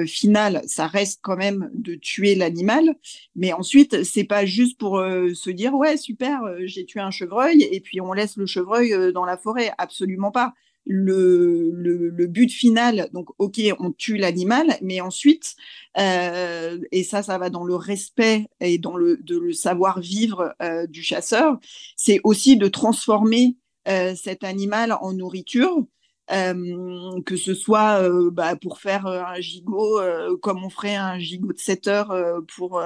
final, 0.06 0.62
ça 0.66 0.86
reste 0.86 1.20
quand 1.22 1.36
même 1.36 1.70
de 1.72 1.94
tuer 1.94 2.34
l'animal, 2.34 2.94
mais 3.34 3.52
ensuite, 3.52 4.04
c'est 4.04 4.24
pas 4.24 4.44
juste 4.44 4.78
pour 4.78 4.98
se 4.98 5.50
dire 5.50 5.74
ouais 5.74 5.96
super, 5.96 6.40
j'ai 6.64 6.84
tué 6.84 7.00
un 7.00 7.10
chevreuil 7.10 7.62
et 7.62 7.80
puis 7.80 8.00
on 8.00 8.12
laisse 8.12 8.36
le 8.36 8.46
chevreuil 8.46 9.12
dans 9.12 9.24
la 9.24 9.36
forêt, 9.38 9.72
absolument 9.78 10.30
pas 10.30 10.52
le, 10.84 11.70
le, 11.72 12.26
but 12.26 12.50
final, 12.50 13.08
donc 13.12 13.28
ok, 13.38 13.60
on 13.78 13.92
tue 13.92 14.16
l'animal, 14.16 14.76
mais 14.82 15.00
ensuite, 15.00 15.54
euh, 15.98 16.78
et 16.90 17.04
ça, 17.04 17.22
ça 17.22 17.38
va 17.38 17.50
dans 17.50 17.64
le 17.64 17.76
respect 17.76 18.46
et 18.60 18.78
dans 18.78 18.96
le, 18.96 19.18
de 19.18 19.38
le 19.38 19.52
savoir-vivre 19.52 20.54
euh, 20.62 20.86
du 20.86 21.02
chasseur, 21.02 21.58
c'est 21.96 22.20
aussi 22.24 22.56
de 22.56 22.68
transformer 22.68 23.56
euh, 23.88 24.14
cet 24.14 24.44
animal 24.44 24.96
en 25.00 25.12
nourriture 25.12 25.84
que 26.32 27.36
ce 27.36 27.54
soit 27.54 28.02
euh, 28.02 28.30
bah, 28.30 28.56
pour 28.56 28.80
faire 28.80 29.06
euh, 29.06 29.22
un 29.22 29.40
gigot 29.40 30.00
comme 30.40 30.64
on 30.64 30.70
ferait 30.70 30.96
un 30.96 31.18
gigot 31.18 31.52
de 31.52 31.58
7 31.58 31.88
heures 31.88 32.42
pour 32.56 32.82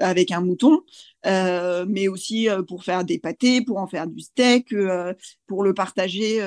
avec 0.00 0.30
un 0.30 0.40
mouton, 0.40 0.80
mais 1.24 2.08
aussi 2.08 2.48
pour 2.66 2.84
faire 2.84 3.04
des 3.04 3.18
pâtés, 3.18 3.62
pour 3.62 3.78
en 3.78 3.86
faire 3.86 4.06
du 4.06 4.20
steak, 4.20 4.74
pour 5.46 5.62
le 5.62 5.74
partager 5.74 6.40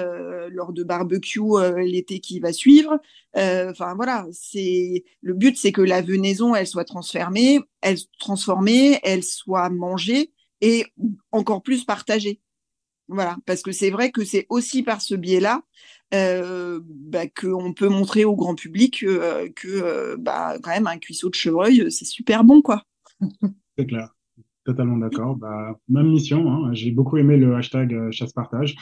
lors 0.49 0.73
de 0.73 0.83
barbecue 0.83 1.41
l'été 1.77 2.19
qui 2.19 2.39
va 2.39 2.53
suivre. 2.53 2.99
Enfin 3.35 3.93
voilà, 3.95 4.25
c'est 4.31 5.03
le 5.21 5.33
but, 5.33 5.57
c'est 5.57 5.71
que 5.71 5.81
la 5.81 6.01
venaison 6.01 6.55
elle 6.55 6.67
soit 6.67 6.85
transformée, 6.85 7.59
elle 7.81 7.97
transformée, 8.19 8.99
elle 9.03 9.23
soit 9.23 9.69
mangée 9.69 10.31
et 10.61 10.85
encore 11.31 11.61
plus 11.61 11.83
partagée. 11.83 12.39
Voilà, 13.13 13.35
parce 13.45 13.61
que 13.61 13.73
c'est 13.73 13.89
vrai 13.89 14.09
que 14.11 14.23
c'est 14.23 14.45
aussi 14.47 14.83
par 14.83 15.01
ce 15.01 15.15
biais-là 15.15 15.63
euh, 16.13 16.79
bah, 16.85 17.27
qu'on 17.27 17.73
peut 17.73 17.89
montrer 17.89 18.23
au 18.23 18.37
grand 18.37 18.55
public 18.55 19.03
euh, 19.03 19.49
que 19.53 19.67
euh, 19.67 20.15
bah, 20.17 20.55
quand 20.63 20.71
même 20.71 20.87
un 20.87 20.97
cuisseau 20.97 21.29
de 21.29 21.35
chevreuil, 21.35 21.91
c'est 21.91 22.05
super 22.05 22.45
bon, 22.45 22.61
quoi. 22.61 22.83
c'est 23.77 23.85
clair, 23.85 24.15
totalement 24.63 24.95
d'accord. 24.95 25.35
Bah, 25.35 25.77
même 25.89 26.07
mission, 26.07 26.49
hein. 26.49 26.73
j'ai 26.73 26.91
beaucoup 26.91 27.17
aimé 27.17 27.35
le 27.35 27.53
hashtag 27.53 28.11
chasse-partage. 28.11 28.77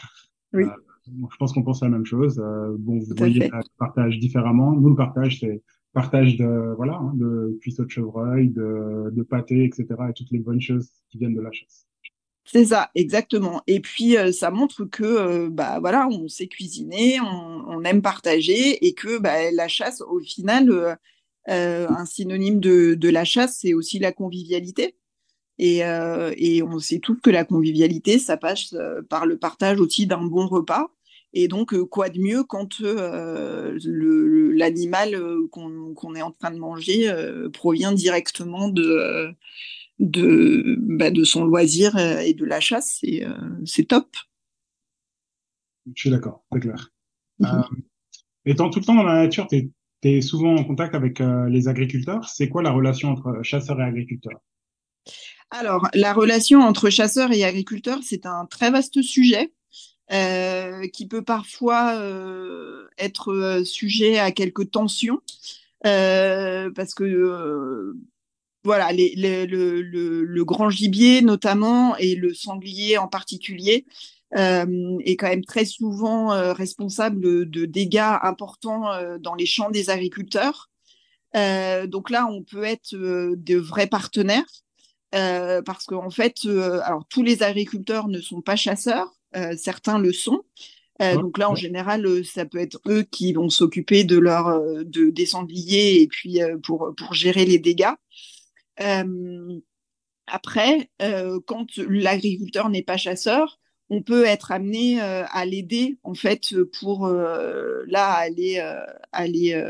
Oui. 0.53 0.65
je 1.07 1.37
pense 1.37 1.51
qu'on 1.53 1.63
pense 1.63 1.81
la 1.81 1.89
même 1.89 2.05
chose. 2.05 2.37
bon, 2.37 2.99
vous 2.99 3.15
voyez 3.17 3.47
le 3.47 3.61
partage 3.79 4.19
différemment. 4.19 4.73
Nous, 4.73 4.89
le 4.89 4.95
partage, 4.95 5.39
c'est 5.39 5.63
partage 5.91 6.37
de 6.37 6.75
voilà 6.77 6.97
hein, 6.97 7.13
de 7.15 7.57
cuisseaux 7.61 7.85
de 7.85 7.89
chevreuil, 7.89 8.49
de, 8.49 9.09
de 9.11 9.23
pâté, 9.23 9.65
etc. 9.65 9.87
et 10.07 10.13
toutes 10.13 10.29
les 10.29 10.39
bonnes 10.39 10.61
choses 10.61 10.87
qui 11.09 11.17
viennent 11.17 11.33
de 11.33 11.41
la 11.41 11.51
chasse. 11.51 11.87
C'est 12.45 12.65
ça, 12.65 12.89
exactement. 12.95 13.61
Et 13.67 13.79
puis, 13.79 14.17
euh, 14.17 14.31
ça 14.31 14.49
montre 14.49 14.83
que, 14.85 15.03
euh, 15.03 15.49
bah 15.51 15.77
voilà, 15.79 16.07
on 16.07 16.27
sait 16.27 16.47
cuisiner, 16.47 17.19
on, 17.21 17.83
aime 17.83 18.01
partager 18.01 18.85
et 18.85 18.93
que 18.93 19.19
bah, 19.19 19.51
la 19.51 19.67
chasse, 19.67 20.01
au 20.01 20.19
final, 20.19 20.97
euh, 21.49 21.87
un 21.89 22.05
synonyme 22.05 22.59
de, 22.59 23.09
la 23.09 23.23
chasse, 23.23 23.59
c'est 23.61 23.73
aussi 23.73 23.99
la 23.99 24.11
convivialité. 24.11 24.95
Et, 25.59 25.79
et, 25.79 26.63
on 26.63 26.79
sait 26.79 26.99
tous 26.99 27.17
que 27.21 27.29
la 27.29 27.43
convivialité, 27.45 28.17
ça 28.19 28.37
passe 28.37 28.75
par 29.09 29.25
le 29.25 29.37
partage 29.37 29.79
aussi 29.79 30.07
d'un 30.07 30.23
bon 30.23 30.47
repas. 30.47 30.87
Et 31.33 31.47
donc, 31.47 31.75
quoi 31.83 32.09
de 32.09 32.19
mieux 32.19 32.43
quand 32.43 32.79
l'animal 34.55 35.21
qu'on 35.51 36.15
est 36.15 36.21
en 36.21 36.31
train 36.31 36.51
de 36.51 36.59
manger 36.59 37.11
provient 37.53 37.91
directement 37.91 38.69
de 38.69 39.33
de, 39.99 40.75
bah, 40.79 41.11
de 41.11 41.23
son 41.23 41.45
loisir 41.45 41.95
euh, 41.97 42.19
et 42.19 42.33
de 42.33 42.45
la 42.45 42.59
chasse, 42.59 42.99
c'est 43.01 43.25
euh, 43.25 43.83
top. 43.87 44.07
Je 45.93 46.01
suis 46.01 46.09
d'accord, 46.09 46.43
c'est 46.51 46.59
clair. 46.59 46.91
Mhm. 47.39 47.47
Euh, 47.47 47.75
étant 48.45 48.69
tout 48.69 48.79
le 48.79 48.85
temps 48.85 48.95
dans 48.95 49.03
la 49.03 49.23
nature, 49.23 49.47
tu 49.47 49.71
es, 50.03 50.21
souvent 50.21 50.55
en 50.55 50.63
contact 50.63 50.95
avec 50.95 51.19
les 51.19 51.67
agriculteurs. 51.67 52.27
C'est 52.29 52.47
quoi 52.47 52.63
la 52.63 52.71
relation 52.71 53.09
entre 53.09 53.41
chasseurs 53.43 53.79
et 53.81 53.83
agriculteurs? 53.83 54.39
Alors, 55.51 55.89
la 55.93 56.13
relation 56.13 56.61
entre 56.61 56.89
chasseurs 56.89 57.31
et 57.33 57.43
agriculteurs, 57.43 57.99
c'est 58.03 58.25
un 58.25 58.45
très 58.45 58.71
vaste 58.71 59.01
sujet. 59.01 59.51
qui 60.93 61.07
peut 61.07 61.23
parfois 61.23 62.01
être 62.97 63.61
sujet 63.65 64.19
à 64.19 64.31
quelques 64.31 64.71
tensions, 64.71 65.19
parce 65.83 66.93
que 66.95 67.93
voilà, 68.63 68.91
le, 68.91 70.43
grand 70.43 70.69
gibier 70.69 71.21
notamment 71.21 71.95
et 71.97 72.15
le 72.15 72.33
sanglier 72.33 72.97
en 72.97 73.07
particulier 73.07 73.85
euh, 74.37 74.97
est 75.05 75.15
quand 75.15 75.27
même 75.27 75.45
très 75.45 75.65
souvent 75.65 76.33
euh, 76.33 76.53
responsable 76.53 77.49
de 77.49 77.65
dégâts 77.65 78.17
importants 78.21 78.91
euh, 78.91 79.17
dans 79.17 79.33
les 79.33 79.47
champs 79.47 79.71
des 79.71 79.89
agriculteurs. 79.89 80.69
donc 81.33 82.09
là, 82.09 82.27
on 82.27 82.43
peut 82.43 82.63
être 82.63 82.95
de 82.95 83.55
vrais 83.55 83.87
partenaires 83.87 84.51
parce 85.11 85.85
qu'en 85.85 86.09
fait, 86.09 86.45
alors 86.83 87.05
tous 87.09 87.23
les 87.23 87.43
agriculteurs 87.43 88.07
ne 88.07 88.19
sont 88.19 88.41
pas 88.41 88.55
chasseurs, 88.55 89.11
certains 89.57 89.99
le 89.99 90.11
sont. 90.11 90.43
donc 90.99 91.37
là, 91.37 91.49
en 91.49 91.55
général, 91.55 92.25
ça 92.25 92.45
peut 92.45 92.59
être 92.59 92.79
eux 92.87 93.03
qui 93.03 93.33
vont 93.33 93.49
s'occuper 93.49 94.03
de 94.03 94.17
leur 94.17 94.59
de, 94.83 95.09
des 95.11 95.25
sangliers 95.25 96.01
et 96.01 96.07
puis 96.07 96.39
pour 96.63 96.93
pour 96.97 97.13
gérer 97.13 97.45
les 97.45 97.59
dégâts. 97.59 97.95
Euh, 98.81 99.59
après, 100.27 100.89
euh, 101.01 101.39
quand 101.45 101.77
l'agriculteur 101.77 102.69
n'est 102.69 102.83
pas 102.83 102.97
chasseur, 102.97 103.59
on 103.89 104.03
peut 104.03 104.25
être 104.25 104.51
amené 104.51 105.01
euh, 105.01 105.23
à 105.31 105.45
l'aider 105.45 105.97
en 106.03 106.13
fait 106.13 106.53
pour 106.79 107.07
là 107.07 108.05
aller 108.07 108.59
aller 109.11 109.63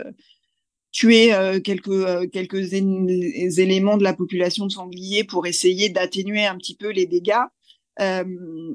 tuer 0.91 1.31
quelques 1.63 2.31
quelques 2.31 2.73
éléments 2.73 3.97
de 3.97 4.03
la 4.03 4.13
population 4.13 4.65
de 4.67 4.71
sangliers 4.71 5.23
pour 5.23 5.47
essayer 5.47 5.89
d'atténuer 5.89 6.45
un 6.45 6.57
petit 6.57 6.75
peu 6.75 6.89
les 6.89 7.05
dégâts. 7.05 7.45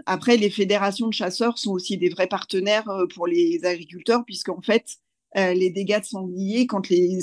après, 0.06 0.36
les 0.36 0.50
fédérations 0.50 1.08
de 1.08 1.14
chasseurs 1.14 1.58
sont 1.58 1.72
aussi 1.72 1.98
des 1.98 2.08
vrais 2.08 2.28
partenaires 2.28 2.88
pour 3.14 3.26
les 3.26 3.64
agriculteurs 3.64 4.24
puisqu'en 4.24 4.62
fait 4.62 4.98
euh, 5.36 5.52
les 5.52 5.70
dégâts 5.70 6.00
de 6.00 6.04
sanglier 6.04 6.66
quand 6.66 6.88
les, 6.88 7.18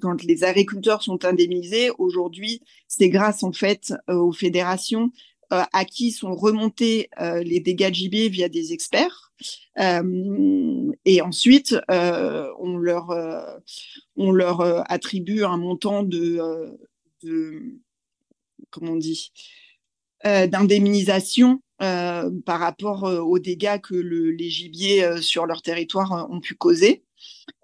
quand 0.00 0.22
les 0.22 0.44
agriculteurs 0.44 1.02
sont 1.02 1.24
indemnisés. 1.24 1.90
Aujourd'hui, 1.98 2.62
c'est 2.86 3.08
grâce 3.08 3.42
en 3.42 3.52
fait 3.52 3.92
euh, 4.08 4.14
aux 4.14 4.32
fédérations 4.32 5.10
euh, 5.52 5.64
à 5.72 5.84
qui 5.84 6.12
sont 6.12 6.34
remontés 6.36 7.10
les 7.18 7.58
dégâts 7.58 7.88
de 7.88 7.94
gibier 7.94 8.28
via 8.28 8.48
des 8.48 8.72
experts. 8.72 9.32
et 9.76 11.22
ensuite, 11.22 11.76
on 11.88 12.76
leur, 12.76 13.60
on 14.16 14.30
leur 14.30 14.90
attribue 14.90 15.42
un 15.42 15.56
montant 15.56 16.04
de, 16.04 16.38
de 17.24 17.62
comment 18.70 18.92
on 18.92 18.96
dit, 18.96 19.32
d'indemnisation 20.22 21.62
par 21.78 22.60
rapport 22.60 23.02
aux 23.02 23.40
dégâts 23.40 23.80
que 23.80 23.96
le, 23.96 24.30
les 24.30 24.50
gibiers 24.50 25.20
sur 25.20 25.46
leur 25.46 25.62
territoire 25.62 26.28
ont 26.30 26.40
pu 26.40 26.54
causer. 26.54 27.02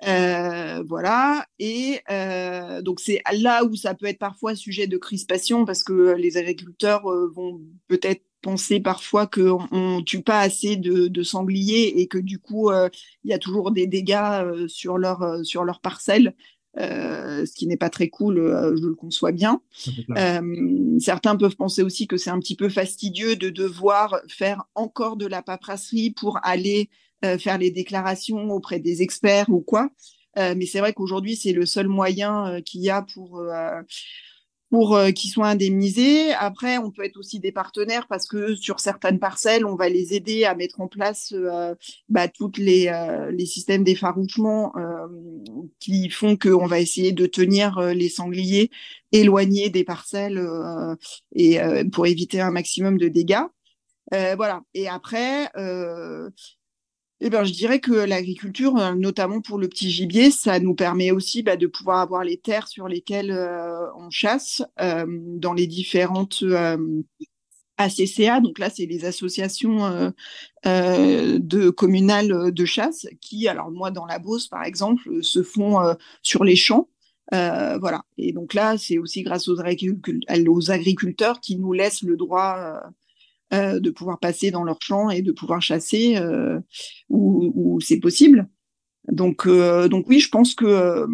Euh, 0.07 0.83
voilà. 0.87 1.47
Et 1.59 2.01
euh, 2.11 2.83
donc 2.83 3.01
c'est 3.01 3.23
là 3.33 3.64
où 3.64 3.75
ça 3.77 3.95
peut 3.95 4.07
être 4.07 4.19
parfois 4.19 4.55
sujet 4.55 4.87
de 4.87 4.99
crispation 4.99 5.64
parce 5.64 5.83
que 5.83 6.14
les 6.16 6.37
agriculteurs 6.37 7.11
euh, 7.11 7.31
vont 7.35 7.61
peut-être 7.88 8.23
penser 8.42 8.81
parfois 8.81 9.27
qu'on 9.27 9.66
ne 9.73 10.03
tue 10.03 10.23
pas 10.23 10.40
assez 10.40 10.77
de, 10.77 11.23
sangliers 11.23 12.01
et 12.01 12.07
que 12.07 12.19
du 12.19 12.38
coup 12.38 12.71
il 12.71 13.31
y 13.31 13.33
a 13.33 13.38
toujours 13.38 13.73
des 13.73 13.88
dégâts 13.88 14.69
sur 14.69 14.99
leur 14.99 15.45
sur 15.45 15.64
leur 15.64 15.81
parcelle. 15.81 16.37
ce 16.77 17.53
qui 17.55 17.66
n'est 17.66 17.77
pas 17.77 17.90
très 17.90 18.09
cool, 18.09 18.37
je 18.37 18.87
le 18.87 18.95
conçois 18.95 19.33
bien. 19.33 19.62
certains 21.01 21.35
peuvent 21.35 21.57
penser 21.57 21.83
aussi 21.83 22.07
que 22.07 22.19
c'est 22.19 22.31
un 22.31 22.38
petit 22.38 22.55
peu 22.55 22.69
fastidieux 22.69 23.35
de 23.35 23.51
devoir 23.51 24.21
faire 24.29 24.62
encore 24.77 25.16
de 25.16 25.27
la 25.27 25.42
paperasserie 25.42 26.11
pour 26.11 26.38
aller 26.45 26.88
euh, 26.88 27.06
faire 27.39 27.59
les 27.59 27.71
déclarations 27.71 28.51
auprès 28.51 28.79
des 28.79 29.03
experts 29.03 29.51
ou 29.51 29.61
quoi. 29.61 29.91
Euh, 30.39 30.55
mais 30.57 30.67
c'est 30.67 30.81
vrai 30.81 30.93
qu'aujourd'hui, 30.93 31.37
c'est 31.37 31.53
le 31.53 31.67
seul 31.67 31.89
moyen 31.89 32.47
euh, 32.47 32.61
qu'il 32.61 32.83
y 32.83 32.91
a 32.91 33.03
pour 33.03 33.43
pour 34.69 34.99
qu'ils 35.15 35.31
soient 35.31 35.47
indemnisés. 35.47 36.33
Après, 36.33 36.77
on 36.79 36.91
peut 36.91 37.05
être 37.05 37.17
aussi 37.17 37.39
des 37.39 37.53
partenaires 37.53 38.09
parce 38.09 38.27
que 38.27 38.57
sur 38.57 38.81
certaines 38.81 39.21
parcelles, 39.21 39.65
on 39.65 39.77
va 39.77 39.89
les 39.89 40.12
aider 40.12 40.45
à 40.45 40.57
mettre 40.57 40.81
en 40.81 40.89
place 40.89 41.33
euh, 41.37 41.77
bah, 42.09 42.27
toutes 42.27 42.59
les, 42.59 42.93
les 43.31 43.47
systèmes 43.47 43.85
d'effarouchement 43.85 44.73
euh, 44.77 45.07
qui 45.79 46.11
font 46.11 46.37
qu'on 46.37 46.67
va 46.67 46.81
essayer 46.81 47.12
de 47.12 47.27
tenir 47.27 47.81
les 47.81 48.09
sangliers 48.09 48.73
éloignés 49.12 49.71
des 49.71 49.85
parcelles 49.85 50.45
et 51.33 51.61
pour 51.93 52.09
éviter 52.09 52.41
un 52.41 52.51
maximum 52.51 52.99
de 52.99 53.07
dégâts. 53.07 53.47
voilà. 54.11 54.62
Et 54.75 54.89
après, 54.89 55.49
eh 57.20 57.31
ben, 57.31 57.44
je 57.44 57.52
dirais 57.52 57.81
que 57.81 57.92
l'agriculture, 57.92 58.76
euh, 58.76 58.94
notamment 58.94 59.40
pour 59.40 59.59
le 59.59 59.68
petit 59.68 59.90
gibier, 59.90 60.31
ça 60.31 60.61
nous 60.61 60.74
permet 60.74 61.12
aussi 61.12 61.42
bah, 61.42 61.57
de 61.57 61.66
pouvoir 61.66 62.00
avoir 62.00 62.24
les 62.24 62.37
terres 62.37 62.68
sur 62.68 62.88
lesquelles 62.88 63.31
euh, 63.31 63.90
on 63.96 64.11
chasse 64.11 64.62
euh, 64.81 65.07
dans 65.09 65.55
les 65.55 65.66
différentes 65.66 66.44
ACCA. 67.79 68.40
Donc 68.40 68.59
là, 68.59 68.68
c'est 68.68 68.85
les 68.85 69.07
associations 69.07 70.12
de 70.64 71.70
communales 71.70 72.52
de 72.52 72.64
chasse 72.64 73.07
qui, 73.20 73.48
alors 73.48 73.70
moi, 73.70 73.90
dans 73.90 74.07
la 74.07 74.18
Beauce, 74.18 74.48
par 74.48 74.64
exemple, 74.64 75.22
se 75.22 75.42
font 75.42 75.79
sur 76.22 76.44
les 76.44 76.57
champs. 76.57 76.88
voilà. 77.33 78.02
Et 78.18 78.33
donc 78.33 78.52
là, 78.52 78.76
c'est 78.79 78.98
aussi 78.98 79.22
grâce 79.22 79.48
aux, 79.48 79.57
aux, 79.57 80.70
agriculteurs 80.70 81.40
qui 81.40 81.57
nous 81.57 81.72
laissent 81.72 82.02
le 82.02 82.16
droit 82.16 82.81
euh, 83.53 83.79
de 83.79 83.91
pouvoir 83.91 84.19
passer 84.19 84.51
dans 84.51 84.65
leur 84.65 84.79
champ 84.81 85.09
et 85.09 85.23
de 85.23 85.31
pouvoir 85.31 85.63
chasser 85.63 86.17
euh, 86.17 86.59
où, 87.09 87.79
c'est 87.81 88.01
possible. 88.01 88.49
Donc, 89.07 89.47
euh, 89.47 89.87
donc 89.87 90.09
oui, 90.09 90.19
je 90.19 90.29
pense 90.29 90.57
que, 90.57 91.07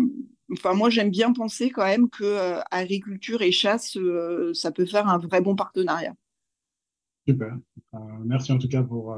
enfin 0.51 0.73
moi 0.73 0.89
j'aime 0.89 1.11
bien 1.11 1.35
penser 1.35 1.69
quand 1.69 1.85
même 1.85 2.09
que 2.09 2.59
agriculture 2.71 3.43
et 3.43 3.53
chasse, 3.53 3.99
ça 4.55 4.73
peut 4.73 4.87
faire 4.87 5.09
un 5.09 5.19
vrai 5.19 5.43
bon 5.43 5.55
partenariat. 5.55 6.15
Super. 7.29 7.55
merci 8.25 8.51
en 8.51 8.59
tout 8.59 8.69
cas 8.69 8.83
pour 8.83 9.15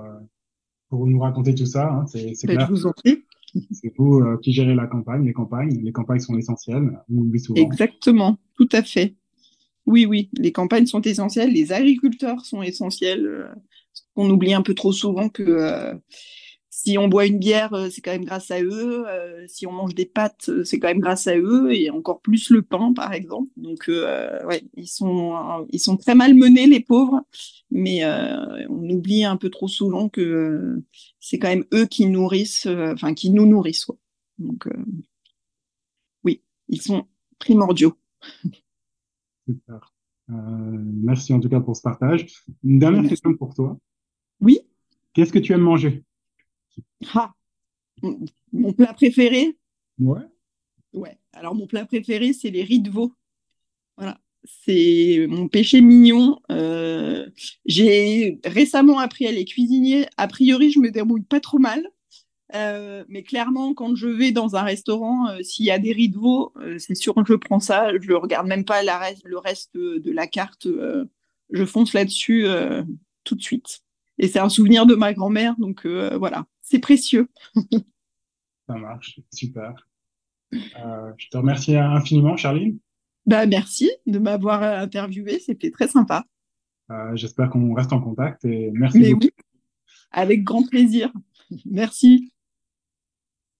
pour 0.88 1.06
nous 1.06 1.20
raconter 1.20 1.54
tout 1.54 1.66
ça. 1.66 1.88
Hein. 1.88 2.06
C'est 2.08 2.46
ben, 2.48 2.56
clair. 2.56 2.66
Je 2.66 2.72
vous 2.72 2.86
en 2.86 2.92
prie. 2.92 3.24
C'est 3.70 3.92
vous 3.96 4.24
qui 4.42 4.52
gérez 4.52 4.74
la 4.74 4.88
campagne, 4.88 5.24
les 5.24 5.32
campagnes. 5.32 5.80
Les 5.84 5.92
campagnes 5.92 6.18
sont 6.18 6.36
essentielles. 6.36 7.00
Exactement, 7.54 8.38
tout 8.56 8.68
à 8.72 8.82
fait. 8.82 9.14
Oui, 9.86 10.06
oui, 10.06 10.30
les 10.38 10.52
campagnes 10.52 10.86
sont 10.86 11.02
essentielles, 11.02 11.52
les 11.52 11.72
agriculteurs 11.72 12.44
sont 12.44 12.62
essentiels. 12.62 13.26
Euh, 13.26 13.48
on 14.16 14.30
oublie 14.30 14.54
un 14.54 14.62
peu 14.62 14.74
trop 14.74 14.92
souvent 14.92 15.28
que 15.28 15.42
euh, 15.42 15.94
si 16.70 16.96
on 16.98 17.08
boit 17.08 17.26
une 17.26 17.38
bière, 17.38 17.74
euh, 17.74 17.90
c'est 17.90 18.00
quand 18.00 18.10
même 18.12 18.24
grâce 18.24 18.50
à 18.50 18.62
eux. 18.62 19.04
Si 19.46 19.66
on 19.66 19.72
mange 19.72 19.94
des 19.94 20.06
pâtes, 20.06 20.50
c'est 20.64 20.78
quand 20.78 20.88
même 20.88 21.00
grâce 21.00 21.26
à 21.26 21.36
eux. 21.36 21.74
Et 21.74 21.90
encore 21.90 22.20
plus 22.22 22.50
le 22.50 22.62
pain, 22.62 22.92
par 22.94 23.12
exemple. 23.12 23.50
Donc, 23.56 23.84
ouais, 23.88 24.64
ils 24.76 24.88
sont, 24.88 25.66
ils 25.70 25.80
sont 25.80 25.96
très 25.96 26.14
mal 26.14 26.34
menés, 26.34 26.66
les 26.66 26.80
pauvres. 26.80 27.20
Mais 27.70 28.04
on 28.04 28.88
oublie 28.90 29.24
un 29.24 29.36
peu 29.36 29.50
trop 29.50 29.68
souvent 29.68 30.08
que 30.08 30.82
c'est 31.20 31.38
quand 31.38 31.48
même 31.48 31.66
eux 31.74 31.86
qui 31.86 32.06
nourrissent, 32.06 32.66
enfin, 32.66 33.14
qui 33.14 33.30
nous 33.30 33.46
nourrissent. 33.46 33.86
Donc, 34.38 34.66
oui, 36.24 36.42
ils 36.68 36.82
sont 36.82 37.06
primordiaux. 37.38 37.96
Super. 39.46 39.92
merci 40.28 41.32
en 41.32 41.40
tout 41.40 41.48
cas 41.48 41.60
pour 41.60 41.76
ce 41.76 41.82
partage. 41.82 42.26
Une 42.62 42.78
dernière 42.78 43.08
question 43.08 43.34
pour 43.34 43.54
toi. 43.54 43.78
Oui. 44.40 44.60
Qu'est-ce 45.12 45.32
que 45.32 45.38
tu 45.38 45.52
aimes 45.52 45.60
manger? 45.60 46.02
Ah, 47.14 47.32
mon 48.52 48.72
plat 48.72 48.92
préféré? 48.92 49.56
Ouais. 49.98 50.20
Ouais. 50.92 51.18
Alors, 51.32 51.54
mon 51.54 51.66
plat 51.66 51.84
préféré, 51.84 52.32
c'est 52.32 52.50
les 52.50 52.62
riz 52.62 52.80
de 52.80 52.90
veau. 52.90 53.14
Voilà. 53.96 54.18
C'est 54.44 55.26
mon 55.28 55.48
péché 55.48 55.80
mignon. 55.80 56.40
Euh, 56.50 57.28
j'ai 57.64 58.40
récemment 58.44 58.98
appris 58.98 59.26
à 59.26 59.32
les 59.32 59.44
cuisiner. 59.44 60.06
A 60.16 60.28
priori, 60.28 60.70
je 60.70 60.80
me 60.80 60.90
débrouille 60.90 61.22
pas 61.22 61.40
trop 61.40 61.58
mal. 61.58 61.86
Euh, 62.54 63.04
mais 63.08 63.22
clairement, 63.22 63.72
quand 63.72 63.96
je 63.96 64.06
vais 64.06 64.32
dans 64.32 64.54
un 64.54 64.62
restaurant, 64.62 65.28
euh, 65.28 65.42
s'il 65.42 65.64
y 65.64 65.70
a 65.70 65.78
des 65.78 65.92
riz 65.92 66.10
de 66.10 66.18
veau, 66.18 66.52
c'est 66.78 66.94
sûr 66.94 67.14
que 67.14 67.22
je 67.26 67.34
prends 67.34 67.60
ça. 67.60 67.90
Je 67.98 68.08
ne 68.08 68.14
regarde 68.14 68.46
même 68.46 68.64
pas 68.64 68.82
le 68.82 69.38
reste 69.38 69.76
de 69.76 70.10
la 70.10 70.26
carte. 70.26 70.68
je 71.50 71.64
fonce 71.64 71.94
là-dessus 71.94 72.46
tout 73.24 73.34
de 73.34 73.42
suite. 73.42 73.80
Et 74.18 74.28
c'est 74.28 74.38
un 74.38 74.48
souvenir 74.48 74.86
de 74.86 74.94
ma 74.94 75.12
grand-mère, 75.12 75.54
donc 75.58 75.86
voilà 75.86 76.46
c'est 76.64 76.80
précieux. 76.80 77.28
Ça 78.66 78.74
marche, 78.74 79.20
super. 79.32 79.74
Euh, 80.52 81.12
je 81.18 81.28
te 81.28 81.36
remercie 81.36 81.76
infiniment, 81.76 82.36
Charline. 82.36 82.78
Bah, 83.26 83.46
merci 83.46 83.90
de 84.06 84.18
m'avoir 84.18 84.62
interviewé, 84.62 85.38
c'était 85.38 85.70
très 85.70 85.88
sympa. 85.88 86.24
Euh, 86.90 87.14
j'espère 87.14 87.50
qu'on 87.50 87.72
reste 87.74 87.92
en 87.92 88.00
contact 88.00 88.44
et 88.44 88.70
merci 88.72 89.12
beaucoup. 89.12 89.24
Oui, 89.24 89.30
avec 90.10 90.42
grand 90.42 90.66
plaisir. 90.66 91.12
Merci. 91.64 92.32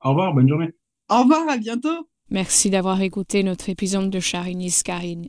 Au 0.02 0.10
revoir, 0.10 0.34
bonne 0.34 0.48
journée. 0.48 0.70
Au 1.10 1.22
revoir, 1.22 1.48
à 1.48 1.56
bientôt. 1.56 2.08
Merci 2.30 2.70
d'avoir 2.70 3.00
écouté 3.00 3.42
notre 3.42 3.68
épisode 3.68 4.10
de 4.10 4.20
Charline 4.20 4.70
Karine. 4.84 5.28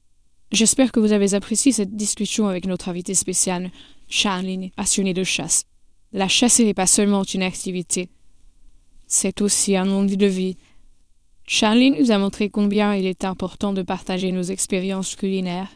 J'espère 0.52 0.92
que 0.92 1.00
vous 1.00 1.12
avez 1.12 1.34
apprécié 1.34 1.72
cette 1.72 1.96
discussion 1.96 2.48
avec 2.48 2.66
notre 2.66 2.90
invité 2.90 3.14
spécial, 3.14 3.72
Charline, 4.08 4.72
passionnée 4.72 5.14
de 5.14 5.24
chasse. 5.24 5.66
La 6.14 6.28
chasse 6.28 6.60
n'est 6.60 6.74
pas 6.74 6.88
seulement 6.88 7.24
une 7.24 7.44
activité, 7.44 8.10
c'est 9.08 9.42
aussi 9.42 9.76
un 9.76 9.86
monde 9.86 10.16
de 10.16 10.26
vie. 10.26 10.58
Charlie 11.46 11.92
nous 11.92 12.12
a 12.12 12.18
montré 12.18 12.50
combien 12.50 12.96
il 12.96 13.06
est 13.06 13.24
important 13.24 13.72
de 13.74 13.84
partager 13.84 14.32
nos 14.32 14.42
expériences 14.42 15.16
culinaires 15.16 15.70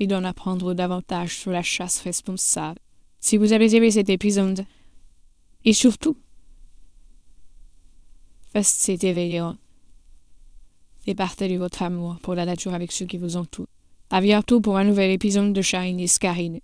et 0.00 0.06
d'en 0.06 0.24
apprendre 0.24 0.74
davantage 0.74 1.36
sur 1.36 1.52
la 1.52 1.62
chasse 1.62 2.00
responsable. 2.00 2.80
Si 3.20 3.36
vous 3.36 3.52
avez 3.52 3.74
aimé 3.76 3.92
cet 3.92 4.08
épisode, 4.08 4.66
et 5.64 5.72
surtout, 5.72 6.16
restez 8.54 8.98
éveillant 9.06 9.56
et 11.06 11.14
partagez 11.14 11.56
votre 11.56 11.82
amour 11.82 12.18
pour 12.22 12.34
la 12.34 12.46
nature 12.46 12.74
avec 12.74 12.92
ceux 12.92 13.06
qui 13.06 13.18
vous 13.18 13.36
entourent. 13.36 13.66
À 14.10 14.20
bientôt 14.20 14.60
pour 14.60 14.76
un 14.76 14.84
nouvel 14.84 15.10
épisode 15.10 15.52
de 15.52 15.62
Shiny 15.62 16.08
Karine. 16.20 16.60